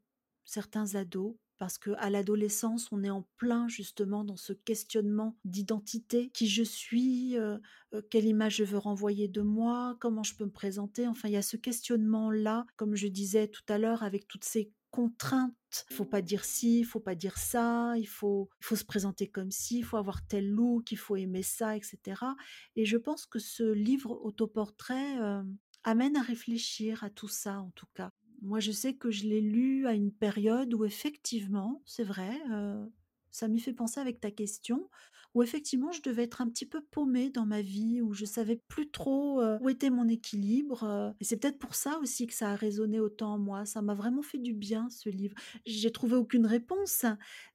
certains 0.46 0.96
ados, 0.96 1.36
parce 1.58 1.78
que 1.78 1.91
à 1.98 2.10
l'adolescence, 2.10 2.88
on 2.91 3.04
est 3.04 3.10
en 3.10 3.28
plein 3.38 3.67
justement 3.67 4.24
dans 4.24 4.36
ce 4.38 4.54
questionnement 4.54 5.38
d'identité, 5.46 6.30
qui 6.32 6.48
je 6.48 6.63
suis, 6.63 7.36
quelle 8.10 8.26
image 8.26 8.58
je 8.58 8.63
veux 8.63 8.78
renvoyer 8.78 9.28
de 9.28 9.41
moi, 9.41 9.98
comment 10.00 10.24
je 10.24 10.36
peux 10.36 10.46
me 10.46 10.52
présenter. 10.52 11.08
Enfin, 11.08 11.30
il 11.30 11.34
y 11.34 11.38
a 11.38 11.41
ce 11.41 11.58
questionnement-là, 11.58 12.65
comme 12.76 12.96
je 12.96 13.08
disais 13.08 13.48
tout 13.48 13.63
à 13.70 13.78
l'heure, 13.78 14.04
avec 14.04 14.28
toutes 14.28 14.46
ces 14.46 14.72
contraintes. 14.92 15.56
Il 15.90 15.96
faut 15.96 16.06
pas 16.06 16.22
dire 16.22 16.44
ci, 16.44 16.80
il 16.80 16.84
faut 16.84 17.00
pas 17.00 17.16
dire 17.16 17.38
ça, 17.38 17.94
il 17.98 18.08
faut, 18.08 18.50
il 18.60 18.66
faut 18.66 18.76
se 18.76 18.84
présenter 18.84 19.28
comme 19.28 19.52
ci, 19.52 19.80
il 19.80 19.84
faut 19.84 19.98
avoir 19.98 20.26
tel 20.28 20.50
look, 20.50 20.92
il 20.92 20.98
faut 20.98 21.16
aimer 21.16 21.44
ça, 21.44 21.76
etc. 21.76 21.98
Et 22.76 22.86
je 22.86 22.98
pense 22.98 23.26
que 23.26 23.40
ce 23.40 23.64
livre 23.72 24.20
autoportrait 24.24 25.18
euh, 25.20 25.44
amène 25.84 26.18
à 26.18 26.22
réfléchir 26.22 27.04
à 27.04 27.10
tout 27.10 27.30
ça, 27.30 27.62
en 27.62 27.72
tout 27.72 27.88
cas. 27.96 28.12
Moi, 28.42 28.60
je 28.60 28.72
sais 28.72 28.96
que 28.96 29.12
je 29.12 29.26
l'ai 29.26 29.42
lu 29.42 29.88
à 29.88 29.94
une 29.94 30.12
période 30.12 30.74
où 30.74 30.84
effectivement, 30.84 31.82
c'est 31.86 32.04
vrai, 32.04 32.40
euh, 32.52 32.86
ça 33.32 33.48
m'y 33.48 33.60
fait 33.60 33.74
penser 33.74 34.00
avec 34.00 34.20
ta 34.20 34.32
question, 34.32 34.89
où 35.34 35.44
effectivement 35.44 35.91
je 35.91 36.02
devais 36.02 36.24
être 36.24 36.41
un 36.41 36.50
petit 36.50 36.65
peu 36.65 36.82
paumée 36.91 37.30
dans 37.30 37.46
ma 37.46 37.62
vie, 37.62 38.02
où 38.02 38.13
je 38.13 38.26
savais 38.26 38.58
plus 38.67 38.91
trop 38.91 39.41
où 39.62 39.70
était 39.70 39.89
mon 39.89 40.08
équilibre. 40.08 41.13
et 41.20 41.24
c'est 41.24 41.38
peut-être 41.38 41.60
pour 41.60 41.76
ça 41.76 42.00
aussi 42.00 42.28
que 42.28 42.34
ça 42.34 42.52
a 42.52 42.56
résonné 42.56 43.00
autant 43.00 43.34
en 43.36 43.39
moi. 43.39 43.65
Ça 43.65 43.82
m'a 43.82 43.94
vraiment 43.94 44.22
fait 44.22 44.38
du 44.39 44.54
bien 44.54 44.89
ce 44.89 45.10
livre. 45.10 45.36
J'ai 45.65 45.91
trouvé 45.91 46.15
aucune 46.15 46.46
réponse, 46.46 47.06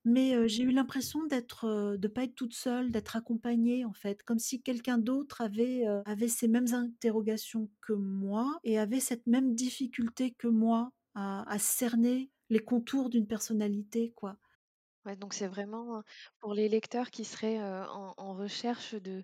mais 0.05 0.49
j'ai 0.49 0.63
eu 0.65 0.71
l'impression 0.71 1.25
d'être, 1.27 1.97
de 1.97 2.09
pas 2.09 2.25
être 2.25 2.35
toute 2.35 2.55
seule, 2.55 2.91
d'être 2.91 3.17
accompagnée 3.17 3.85
en 3.85 3.93
fait, 3.93 4.23
comme 4.23 4.39
si 4.39 4.63
quelqu'un 4.63 4.99
d'autre 4.99 5.41
avait 5.41 5.85
avait 6.05 6.29
ces 6.29 6.49
mêmes 6.49 6.73
interrogations 6.73 7.71
que 7.83 7.93
moi 7.93 8.59
et 8.65 8.79
avait 8.79 9.01
cette 9.01 9.27
même 9.27 9.55
difficulté 9.55 10.33
que 10.33 10.49
moi 10.49 10.93
à, 11.15 11.49
à 11.51 11.59
cerner 11.59 12.31
les 12.51 12.61
contours 12.61 13.11
d'une 13.11 13.27
personnalité, 13.27 14.13
quoi. 14.15 14.39
Donc 15.15 15.35
c'est 15.35 15.47
vraiment, 15.47 16.03
pour 16.41 16.55
les 16.55 16.69
lecteurs 16.69 17.11
qui 17.11 17.25
seraient, 17.25 17.61
en 17.63 18.35
recherche 18.35 18.95
de 18.95 19.23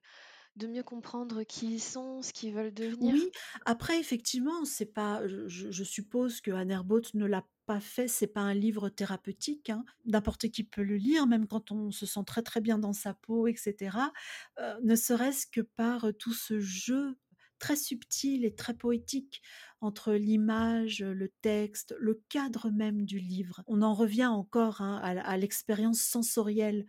de 0.56 0.66
mieux 0.68 0.82
comprendre 0.84 1.44
qui 1.44 1.74
ils 1.76 1.80
sont, 1.80 2.22
ce 2.22 2.32
qu'ils 2.32 2.54
veulent 2.54 2.74
devenir? 2.74 3.16
Oui, 3.16 3.30
après 3.64 3.98
effectivement, 3.98 4.64
c'est 4.64 4.86
pas 4.92 5.26
je 5.26 5.46
je 5.70 5.84
suppose 5.84 6.40
que 6.40 6.50
Anne 6.50 6.70
Herbaut 6.70 7.00
ne 7.14 7.24
l'a 7.26 7.46
pas 7.66 7.80
fait, 7.80 8.06
c'est 8.08 8.26
pas 8.26 8.40
un 8.42 8.54
livre 8.54 8.88
thérapeutique, 8.90 9.70
hein. 9.70 9.84
N'importe 10.04 10.48
qui 10.50 10.62
peut 10.64 10.82
le 10.82 10.96
lire, 10.96 11.26
même 11.26 11.46
quand 11.46 11.70
on 11.72 11.90
se 11.90 12.06
sent 12.06 12.20
très, 12.26 12.42
très 12.42 12.60
bien 12.60 12.78
dans 12.78 12.92
sa 12.92 13.14
peau 13.14 13.46
et 13.46 13.56
cetera, 13.56 14.12
heu, 14.60 14.74
ne 14.82 14.94
serait-ce 14.94 15.46
que 15.46 15.60
par, 15.62 16.08
tout 16.18 16.32
ce 16.34 16.60
jeu 16.60 17.16
très 17.62 17.76
subtil 17.76 18.44
et 18.44 18.54
très 18.54 18.74
poétique 18.74 19.40
entre 19.80 20.12
l'image, 20.14 21.00
le 21.00 21.28
texte, 21.42 21.94
le 22.00 22.20
cadre 22.28 22.70
même 22.70 23.04
du 23.04 23.20
livre. 23.20 23.62
On 23.68 23.82
en 23.82 23.94
revient 23.94 24.26
encore, 24.26 24.80
hein, 24.80 25.00
à 25.02 25.12
à 25.20 25.36
l'expérience 25.36 26.00
sensorielle, 26.00 26.86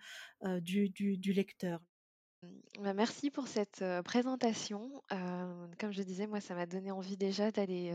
du 0.61 0.89
du 0.89 1.17
du 1.17 1.31
lecteur. 1.31 1.79
Mmh, 2.41 2.47
bah, 2.81 2.93
merci 2.95 3.29
pour 3.29 3.47
cette, 3.47 3.85
présentation. 4.03 5.03
Comme 5.79 5.91
je 5.91 6.01
disais, 6.01 6.25
moi, 6.25 6.41
ça 6.41 6.55
m'a 6.55 6.65
donné 6.65 6.91
envie 6.91 7.17
déjà 7.17 7.51
d'aller, 7.51 7.93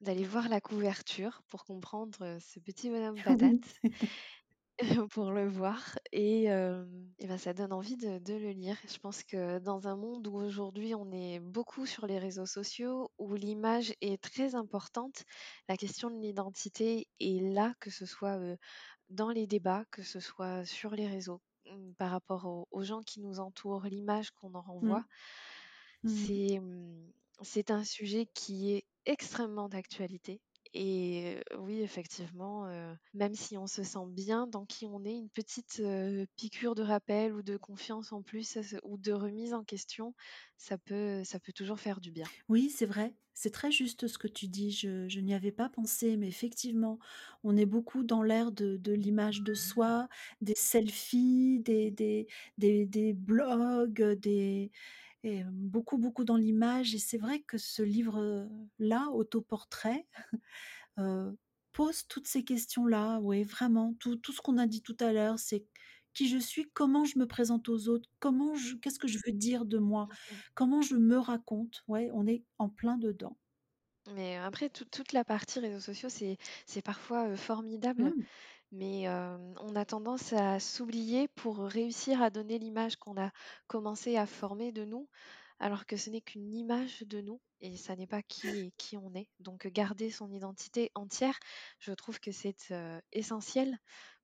d'aller 0.00 0.24
voir 0.24 0.48
la 0.48 0.60
couverture 0.60 1.42
pour 1.48 1.64
comprendre, 1.64 2.38
ce 2.40 2.58
petit 2.58 2.90
bonhomme 2.90 3.16
patate, 3.24 3.80
pour 5.10 5.30
le 5.32 5.46
voir 5.48 5.98
et 6.12 6.44
hem 6.44 7.12
et 7.18 7.26
bah, 7.26 7.38
ça 7.38 7.52
donne 7.52 7.72
envie 7.72 7.96
de 7.96 8.18
de 8.18 8.34
le 8.34 8.50
lire. 8.50 8.76
Je 8.88 8.98
pense 8.98 9.22
que 9.24 9.58
dans 9.58 9.88
un 9.88 9.96
monde 9.96 10.26
où 10.26 10.36
aujourd'hui 10.36 10.94
on 10.94 11.10
est 11.12 11.38
beaucoup 11.40 11.86
sur 11.86 12.06
les 12.06 12.18
réseaux 12.18 12.46
sociaux, 12.46 13.10
où 13.18 13.34
l'image 13.34 13.92
est 14.00 14.22
très 14.22 14.54
importante, 14.54 15.24
la 15.68 15.76
question 15.76 16.10
de 16.10 16.18
l'identité 16.20 17.08
est 17.20 17.42
là, 17.52 17.74
que 17.80 17.90
ce 17.90 18.06
soit, 18.06 18.38
heu, 18.38 18.56
dans 19.10 19.30
les 19.30 19.46
débats, 19.46 19.84
que 19.90 20.02
ce 20.02 20.20
soit 20.20 20.64
sur 20.64 20.92
les 20.92 21.06
réseaux, 21.08 21.42
mmh, 21.66 21.94
par 21.98 22.10
rapport 22.12 22.46
aux 22.46 22.68
aux 22.70 22.82
gens 22.84 23.02
qui 23.02 23.20
nous 23.20 23.40
entourent, 23.40 23.84
l'image 23.84 24.30
qu'on 24.32 24.54
en 24.54 24.62
renvoie. 24.62 25.04
Mmh. 26.02 26.30
C'est, 26.30 26.60
mmh, 26.60 27.12
c'est 27.42 27.70
un 27.70 27.84
sujet 27.84 28.26
qui 28.26 28.72
est 28.72 28.84
extrêmement 29.06 29.68
d'actualité 29.70 30.42
et 30.72 31.40
oui, 31.58 31.80
effectivement, 31.80 32.66
même 33.14 33.34
si 33.34 33.56
on 33.58 33.66
se 33.66 33.82
sent 33.82 34.06
bien 34.08 34.46
dans 34.46 34.66
qui 34.66 34.86
on 34.86 35.04
est, 35.04 35.16
une 35.16 35.30
petite, 35.30 35.82
piqûre 36.36 36.74
de 36.74 36.82
rappel 36.82 37.34
ou 37.34 37.42
de 37.42 37.56
confiance 37.56 38.12
en 38.12 38.22
plus, 38.22 38.58
ou 38.84 38.96
de 38.96 39.12
remise 39.12 39.54
en 39.54 39.64
question, 39.64 40.14
ça 40.56 40.78
peut 40.78 41.24
ça 41.24 41.40
peut 41.40 41.52
toujours 41.52 41.80
faire 41.80 42.00
du 42.00 42.12
bien. 42.12 42.30
Oui, 42.48 42.70
c'est 42.70 42.86
vrai, 42.86 43.14
c'est 43.34 43.52
très 43.52 43.70
juste 43.72 44.06
ce 44.06 44.18
que 44.18 44.28
tu 44.28 44.48
dis, 44.48 44.70
je 44.72 45.20
n'y 45.20 45.34
avais 45.34 45.52
pas 45.52 45.68
pensé, 45.68 46.16
mais 46.16 46.28
effectivement, 46.28 46.98
on 47.44 47.56
est 47.56 47.66
beaucoup 47.66 48.02
dans 48.02 48.22
l'ère 48.22 48.52
de 48.52 48.92
l'image 48.92 49.42
de 49.42 49.54
soi, 49.54 50.08
des 50.40 50.54
selfies, 50.54 51.60
des 51.60 53.14
blogs, 53.14 54.02
des 54.20 54.70
et 55.22 55.42
beaucoup, 55.52 55.98
beaucoup 55.98 56.24
dans 56.24 56.36
l'image 56.36 56.94
et 56.94 56.98
c'est 56.98 57.18
vrai 57.18 57.40
que 57.42 57.58
ce 57.58 57.82
livre, 57.82 58.48
là, 58.78 59.08
Autoportrait, 59.12 60.06
pose 61.72 62.06
toutes 62.08 62.26
ces 62.28 62.44
questions-là, 62.44 63.20
oui, 63.20 63.44
vraiment, 63.44 63.94
tout 64.00 64.16
tout 64.16 64.32
ce 64.32 64.40
qu'on 64.40 64.58
a 64.58 64.66
dit 64.66 64.82
tout 64.82 64.96
à 65.00 65.12
l'heure, 65.12 65.38
c'est 65.38 65.66
qui 66.14 66.28
je 66.28 66.38
suis, 66.38 66.70
comment 66.72 67.04
je 67.04 67.18
me 67.18 67.26
présente 67.26 67.68
aux 67.68 67.88
autres, 67.88 68.08
comment 68.20 68.54
je 68.56 68.76
qu'est-ce 68.76 68.98
que 68.98 69.08
je 69.08 69.18
veux 69.26 69.32
dire 69.32 69.64
de 69.66 69.78
moi, 69.78 70.08
comment 70.54 70.82
je 70.82 70.96
me 70.96 71.18
raconte, 71.18 71.84
ouais, 71.88 72.10
on 72.14 72.26
est 72.26 72.44
en 72.58 72.68
plein 72.68 72.98
dedans. 72.98 73.36
Mais 74.14 74.36
après 74.36 74.68
toute 74.70 74.90
toute 74.90 75.12
la 75.12 75.24
partie 75.24 75.58
réseaux 75.60 75.80
sociaux, 75.80 76.08
c'est 76.08 76.36
c'est 76.66 76.82
parfois, 76.82 77.36
formidable 77.36 78.14
Mmh. 78.14 78.26
Mais 78.72 79.02
hem, 79.02 79.54
on 79.60 79.74
a 79.76 79.84
tendance 79.84 80.32
à 80.32 80.60
s'oublier 80.60 81.28
pour 81.28 81.58
réussir 81.58 82.22
à 82.22 82.30
donner 82.30 82.58
l'image 82.58 82.96
qu'on 82.96 83.20
a 83.20 83.30
commencé 83.66 84.16
à 84.16 84.26
former 84.26 84.70
de 84.72 84.84
nous, 84.84 85.08
alors 85.58 85.86
que 85.86 85.96
ce 85.96 86.10
n'est 86.10 86.20
qu'une 86.20 86.54
image 86.54 87.02
de 87.02 87.20
nous 87.20 87.40
et 87.60 87.76
ça 87.76 87.96
n'est 87.96 88.06
pas 88.06 88.22
qui 88.22 88.72
qui 88.78 88.96
on 88.96 89.12
est. 89.14 89.28
Donc 89.40 89.66
garder 89.68 90.10
son 90.10 90.32
identité 90.32 90.90
entière, 90.94 91.38
je 91.80 91.92
trouve 91.92 92.20
que 92.20 92.32
c'est, 92.32 92.70
heu, 92.72 93.00
essentiel, 93.12 93.76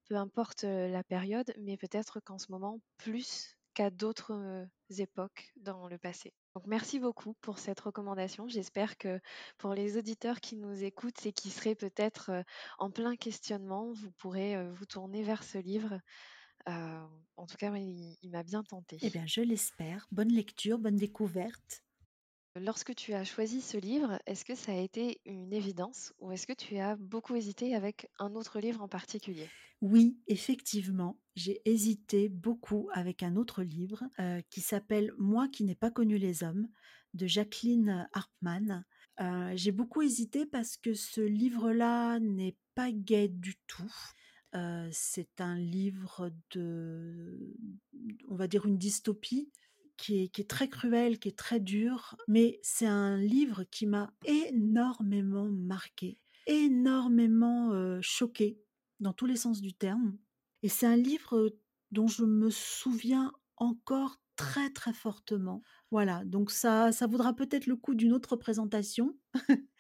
peu 0.09 0.17
importe, 0.17 0.65
heu, 0.65 0.89
la 0.91 1.05
période, 1.05 1.53
mais 1.59 1.77
peut-être 1.77 2.21
qu'en 2.21 2.39
ce 2.39 2.51
moment 2.53 2.81
plus 2.99 3.57
qu'à 3.77 3.91
d'autres 3.91 4.67
époques 4.99 5.53
dans 5.57 5.87
le 5.87 5.99
passé. 5.99 6.33
Donc 6.55 6.67
merci 6.67 6.99
beaucoup 6.99 7.35
pour 7.43 7.59
cette 7.59 7.79
recommandation. 7.79 8.49
J'espère 8.49 8.97
que 8.97 9.21
pour 9.59 9.75
les 9.75 9.99
auditeurs 9.99 10.41
qui 10.41 10.57
nous 10.57 10.83
écoutent 10.83 11.27
et 11.27 11.33
qui 11.33 11.51
seraient 11.51 11.75
peut-être 11.75 12.31
en 12.79 12.91
plein 12.91 13.17
questionnement, 13.17 13.93
vous 13.93 14.11
pourrez 14.13 14.57
vous 14.73 14.87
tourner 14.87 15.23
vers 15.23 15.45
ce 15.45 15.59
livre. 15.59 16.01
en 16.67 17.47
tout 17.47 17.57
cas, 17.59 17.77
il, 17.77 18.17
il 18.23 18.31
m'a 18.31 18.43
bien 18.43 18.63
tenté. 18.63 18.97
Eh 19.03 19.11
bien, 19.11 19.27
je 19.27 19.43
l'espère. 19.43 20.07
Bonne 20.11 20.33
lecture, 20.33 20.79
bonne 20.79 20.97
découverte. 20.97 21.86
Lorsque 22.59 22.95
tu 22.95 23.13
as 23.13 23.25
choisi 23.25 23.61
ce 23.61 23.77
livre, 23.77 24.19
est-ce 24.27 24.45
que 24.45 24.55
ça 24.55 24.73
a 24.73 24.77
été 24.77 25.21
une 25.27 25.53
évidence 25.53 26.15
ou 26.21 26.33
est-ce 26.33 26.47
que 26.47 26.55
tu 26.55 26.79
as 26.79 26.97
beaucoup 26.97 27.35
hésité 27.37 27.75
avec 27.75 28.09
un 28.19 28.35
autre 28.35 28.61
livre 28.61 28.81
en 28.81 28.89
particulier? 28.89 29.47
Oui, 29.83 30.17
effectivement, 30.27 31.21
j'ai 31.35 31.61
hésité 31.67 32.31
beaucoup 32.31 32.89
avec 32.95 33.23
un 33.23 33.37
autre 33.37 33.63
livre 33.63 34.05
euh, 34.21 34.41
qui 34.49 34.63
s'appelle 34.63 35.13
Moi 35.19 35.49
qui 35.49 35.65
n'ai 35.65 35.75
pas 35.75 35.91
connu 35.91 36.17
les 36.17 36.45
hommes 36.45 36.69
de 37.13 37.27
Jacqueline 37.27 38.09
Harpman. 38.15 38.85
Euh, 39.21 39.53
j'ai 39.55 39.73
beaucoup 39.73 40.01
hésité 40.01 40.47
parce 40.47 40.79
que 40.79 40.95
ce 40.95 41.21
livre-là 41.21 42.21
n'est 42.21 42.57
pas 42.75 42.91
gai 42.91 43.29
du 43.29 43.57
tout. 43.67 43.95
Euh, 44.55 44.89
c'est 44.93 45.43
un 45.43 45.59
livre 45.59 46.31
de, 46.53 47.55
on 48.29 48.37
va 48.37 48.49
dire, 48.49 48.65
une 48.65 48.79
dystopie 48.79 49.51
qui 49.97 50.31
est, 50.35 50.49
très 50.49 50.69
cruel, 50.69 51.19
qui 51.19 51.29
est 51.29 51.39
très 51.39 51.61
dur, 51.61 52.17
mais 52.29 52.59
c'est 52.63 52.87
un 52.87 53.17
livre 53.17 53.65
qui 53.65 53.87
m'a 53.87 54.13
énormément 54.25 55.49
marqué, 55.49 56.19
énormément 56.47 58.01
choqué 58.03 58.59
dans 59.01 59.13
tous 59.13 59.27
les 59.27 59.37
sens 59.37 59.61
du 59.61 59.75
terme. 59.75 60.19
Et 60.63 60.69
c'est 60.69 60.87
un 60.87 60.97
livre 60.97 61.55
dont 61.91 62.09
je 62.09 62.25
me 62.25 62.51
souviens 62.51 63.33
encore 63.57 64.21
très 64.37 64.71
très 64.71 64.93
fortement. 64.93 65.63
Voilà, 65.91 66.25
donc 66.25 66.51
ça, 66.51 66.93
ça 66.93 67.07
vaudra 67.07 67.35
peut-être 67.35 67.67
le 67.67 67.77
coup 67.77 67.95
d'une 67.95 68.13
autre 68.13 68.37
présentation. 68.37 69.17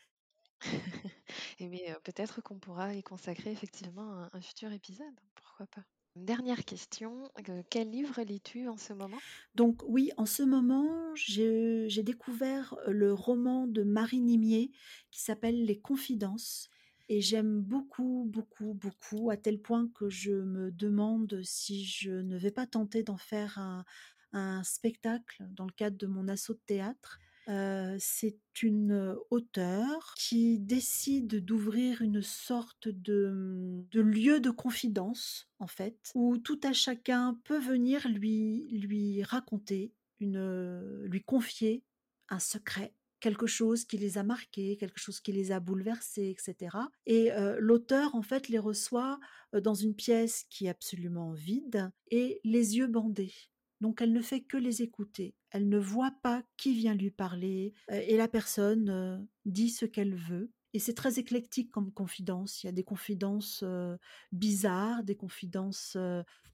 Et 1.58 1.68
mais 1.68 1.94
peut-être 2.04 2.40
qu'on 2.42 2.58
pourra 2.58 2.94
y 2.94 3.02
consacrer 3.02 3.50
effectivement 3.50 4.26
un 4.32 4.40
futur 4.40 4.72
épisode, 4.72 5.14
pourquoi 5.34 5.66
pas. 5.66 5.84
Dernière 6.16 6.64
question, 6.64 7.30
quel 7.68 7.90
livre 7.90 8.22
lis-tu 8.22 8.68
en 8.68 8.78
ce 8.78 8.94
moment? 8.94 9.18
Donc 9.54 9.82
oui, 9.86 10.12
en 10.16 10.24
ce 10.24 10.42
moment, 10.42 11.14
j'ai 11.14 12.02
découvert 12.02 12.74
le 12.86 13.12
roman 13.12 13.66
de 13.66 13.82
Marie 13.82 14.22
Nimier 14.22 14.70
qui 15.10 15.20
s'appelle 15.20 15.66
Les 15.66 15.78
Confidences. 15.78 16.70
Et 17.10 17.20
j'aime 17.20 17.60
beaucoup, 17.60 18.24
beaucoup, 18.28 18.72
beaucoup, 18.72 19.30
à 19.30 19.36
tel 19.36 19.60
point 19.60 19.88
que 19.94 20.08
je 20.08 20.32
me 20.32 20.72
demande 20.72 21.40
si 21.44 21.84
je 21.84 22.10
ne 22.10 22.38
vais 22.38 22.50
pas 22.50 22.66
tenter 22.66 23.02
d'en 23.02 23.18
faire 23.18 23.58
un, 23.58 23.84
un 24.32 24.62
spectacle 24.64 25.44
dans 25.50 25.66
le 25.66 25.72
cadre 25.72 25.98
de 25.98 26.06
mon 26.06 26.28
assaut 26.28 26.54
de 26.54 26.62
théâtre 26.66 27.20
c'est 27.46 28.38
une 28.62 29.16
auteure 29.30 30.14
qui 30.16 30.58
décide 30.58 31.44
d'ouvrir 31.44 32.02
une 32.02 32.22
sorte 32.22 32.88
de, 32.88 33.30
mmh, 33.32 33.86
de, 33.92 34.00
lieu 34.00 34.40
de 34.40 34.50
confidence, 34.50 35.48
en 35.58 35.66
fait, 35.66 36.10
où 36.14 36.38
tout 36.38 36.60
à 36.64 36.72
chacun 36.72 37.40
peut 37.44 37.60
venir 37.60 38.08
lui, 38.08 38.66
lui 38.70 39.22
raconter, 39.22 39.92
une, 40.20 41.04
lui 41.04 41.22
confier 41.22 41.84
un 42.28 42.38
secret 42.38 42.92
quelque 43.20 43.46
chose 43.46 43.84
qui 43.84 43.98
les 43.98 44.18
a 44.18 44.22
marqués, 44.22 44.76
quelque 44.76 45.00
chose 45.00 45.20
qui 45.20 45.32
les 45.32 45.52
a 45.52 45.60
bouleversés, 45.60 46.30
etc. 46.30 46.76
Et 47.06 47.30
l'auteur, 47.58 48.14
en 48.14 48.22
fait, 48.22 48.48
les 48.48 48.58
reçoit 48.58 49.18
dans 49.52 49.74
une 49.74 49.94
pièce 49.94 50.44
qui 50.50 50.66
est 50.66 50.70
absolument 50.70 51.32
vide 51.32 51.90
et 52.10 52.40
les 52.44 52.76
yeux 52.76 52.86
bandés. 52.86 53.34
Donc 53.80 54.00
elle 54.00 54.12
ne 54.12 54.22
fait 54.22 54.40
que 54.40 54.56
les 54.56 54.82
écouter. 54.82 55.34
Elle 55.50 55.68
ne 55.68 55.78
voit 55.78 56.14
pas 56.22 56.42
qui 56.56 56.74
vient 56.74 56.94
lui 56.94 57.10
parler 57.10 57.74
euh, 57.90 58.00
et 58.06 58.16
la 58.16 58.28
personne 58.28 58.88
euh, 58.88 59.18
dit 59.44 59.70
ce 59.70 59.86
qu'elle 59.86 60.14
veut. 60.14 60.50
Et 60.72 60.78
c'est 60.78 60.94
très 60.94 61.18
éclectique 61.18 61.70
comme 61.70 61.92
confidence. 61.92 62.62
Il 62.62 62.66
y 62.66 62.68
a 62.68 62.72
des 62.72 62.84
confidences 62.84 63.60
euh, 63.62 63.96
bizarres, 64.32 65.04
des 65.04 65.16
confidences 65.16 65.96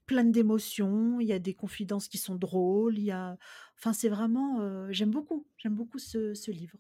pleines 0.06 0.32
d'émotions, 0.32 1.20
il 1.20 1.26
y 1.26 1.32
a 1.32 1.38
des 1.38 1.54
confidences 1.54 2.08
qui 2.08 2.18
sont 2.18 2.35
drôles. 2.35 2.98
Il 2.98 3.04
y 3.04 3.11
a... 3.11 3.37
Enfin, 3.78 3.92
c'est 3.92 4.08
vraiment... 4.08 4.90
j'aime 4.92 5.11
beaucoup, 5.11 5.46
j'aime 5.56 5.74
beaucoup 5.74 5.98
ce 5.98 6.50
livre. 6.50 6.76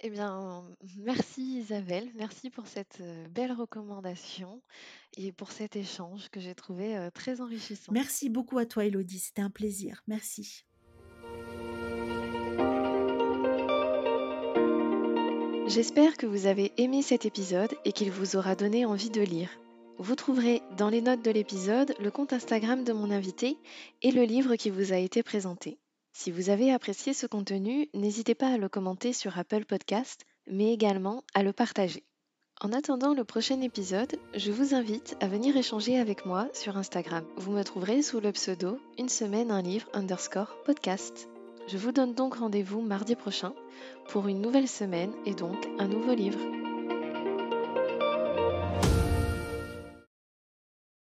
Eh 0.00 0.10
bien, 0.10 0.64
merci 0.98 1.58
Isabelle, 1.58 2.10
merci 2.14 2.50
pour 2.50 2.66
cette 2.66 3.02
belle 3.30 3.52
recommandation 3.52 4.62
et 5.16 5.32
pour 5.32 5.50
cet 5.50 5.76
échange 5.76 6.28
que 6.30 6.40
j'ai 6.40 6.54
trouvé 6.54 7.08
très 7.14 7.40
enrichissant. 7.40 7.92
Merci 7.92 8.28
beaucoup 8.28 8.58
à 8.58 8.66
toi 8.66 8.84
Elodie, 8.84 9.18
c'était 9.18 9.42
un 9.42 9.50
plaisir. 9.50 10.02
Merci. 10.06 10.64
J'espère 15.68 16.16
que 16.16 16.24
vous 16.24 16.46
avez 16.46 16.72
aimé 16.78 17.02
cet 17.02 17.26
épisode 17.26 17.74
et 17.84 17.92
qu'il 17.92 18.10
vous 18.10 18.36
aura 18.36 18.54
donné 18.54 18.86
envie 18.86 19.10
de 19.10 19.20
lire. 19.20 19.50
Vous 19.98 20.14
trouverez 20.14 20.62
dans 20.78 20.88
les 20.88 21.02
notes 21.02 21.22
de 21.22 21.30
l'épisode 21.30 21.94
le 22.00 22.10
compte 22.10 22.32
Instagram 22.32 22.84
de 22.84 22.92
mon 22.94 23.10
invité 23.10 23.58
et 24.00 24.10
le 24.10 24.22
livre 24.22 24.56
qui 24.56 24.70
vous 24.70 24.94
a 24.94 24.96
été 24.96 25.22
présenté. 25.22 25.78
Si 26.20 26.32
vous 26.32 26.50
avez 26.50 26.72
apprécié 26.72 27.14
ce 27.14 27.28
contenu, 27.28 27.88
n'hésitez 27.94 28.34
pas 28.34 28.48
à 28.48 28.56
le 28.56 28.68
commenter 28.68 29.12
sur 29.12 29.38
Apple 29.38 29.64
Podcast, 29.64 30.24
mais 30.48 30.72
également 30.72 31.22
à 31.32 31.44
le 31.44 31.52
partager. 31.52 32.02
En 32.60 32.72
attendant 32.72 33.14
le 33.14 33.22
prochain 33.22 33.60
épisode, 33.60 34.18
je 34.34 34.50
vous 34.50 34.74
invite 34.74 35.16
à 35.20 35.28
venir 35.28 35.56
échanger 35.56 35.96
avec 35.96 36.26
moi 36.26 36.48
sur 36.54 36.76
Instagram. 36.76 37.24
Vous 37.36 37.52
me 37.52 37.62
trouverez 37.62 38.02
sous 38.02 38.18
le 38.18 38.32
pseudo 38.32 38.80
une 38.98 39.08
semaine 39.08 39.52
un 39.52 39.62
livre 39.62 39.88
underscore 39.92 40.56
podcast. 40.64 41.28
Je 41.68 41.78
vous 41.78 41.92
donne 41.92 42.14
donc 42.14 42.34
rendez-vous 42.34 42.80
mardi 42.80 43.14
prochain 43.14 43.54
pour 44.08 44.26
une 44.26 44.40
nouvelle 44.40 44.66
semaine 44.66 45.12
et 45.24 45.34
donc 45.34 45.68
un 45.78 45.86
nouveau 45.86 46.14
livre. 46.14 46.57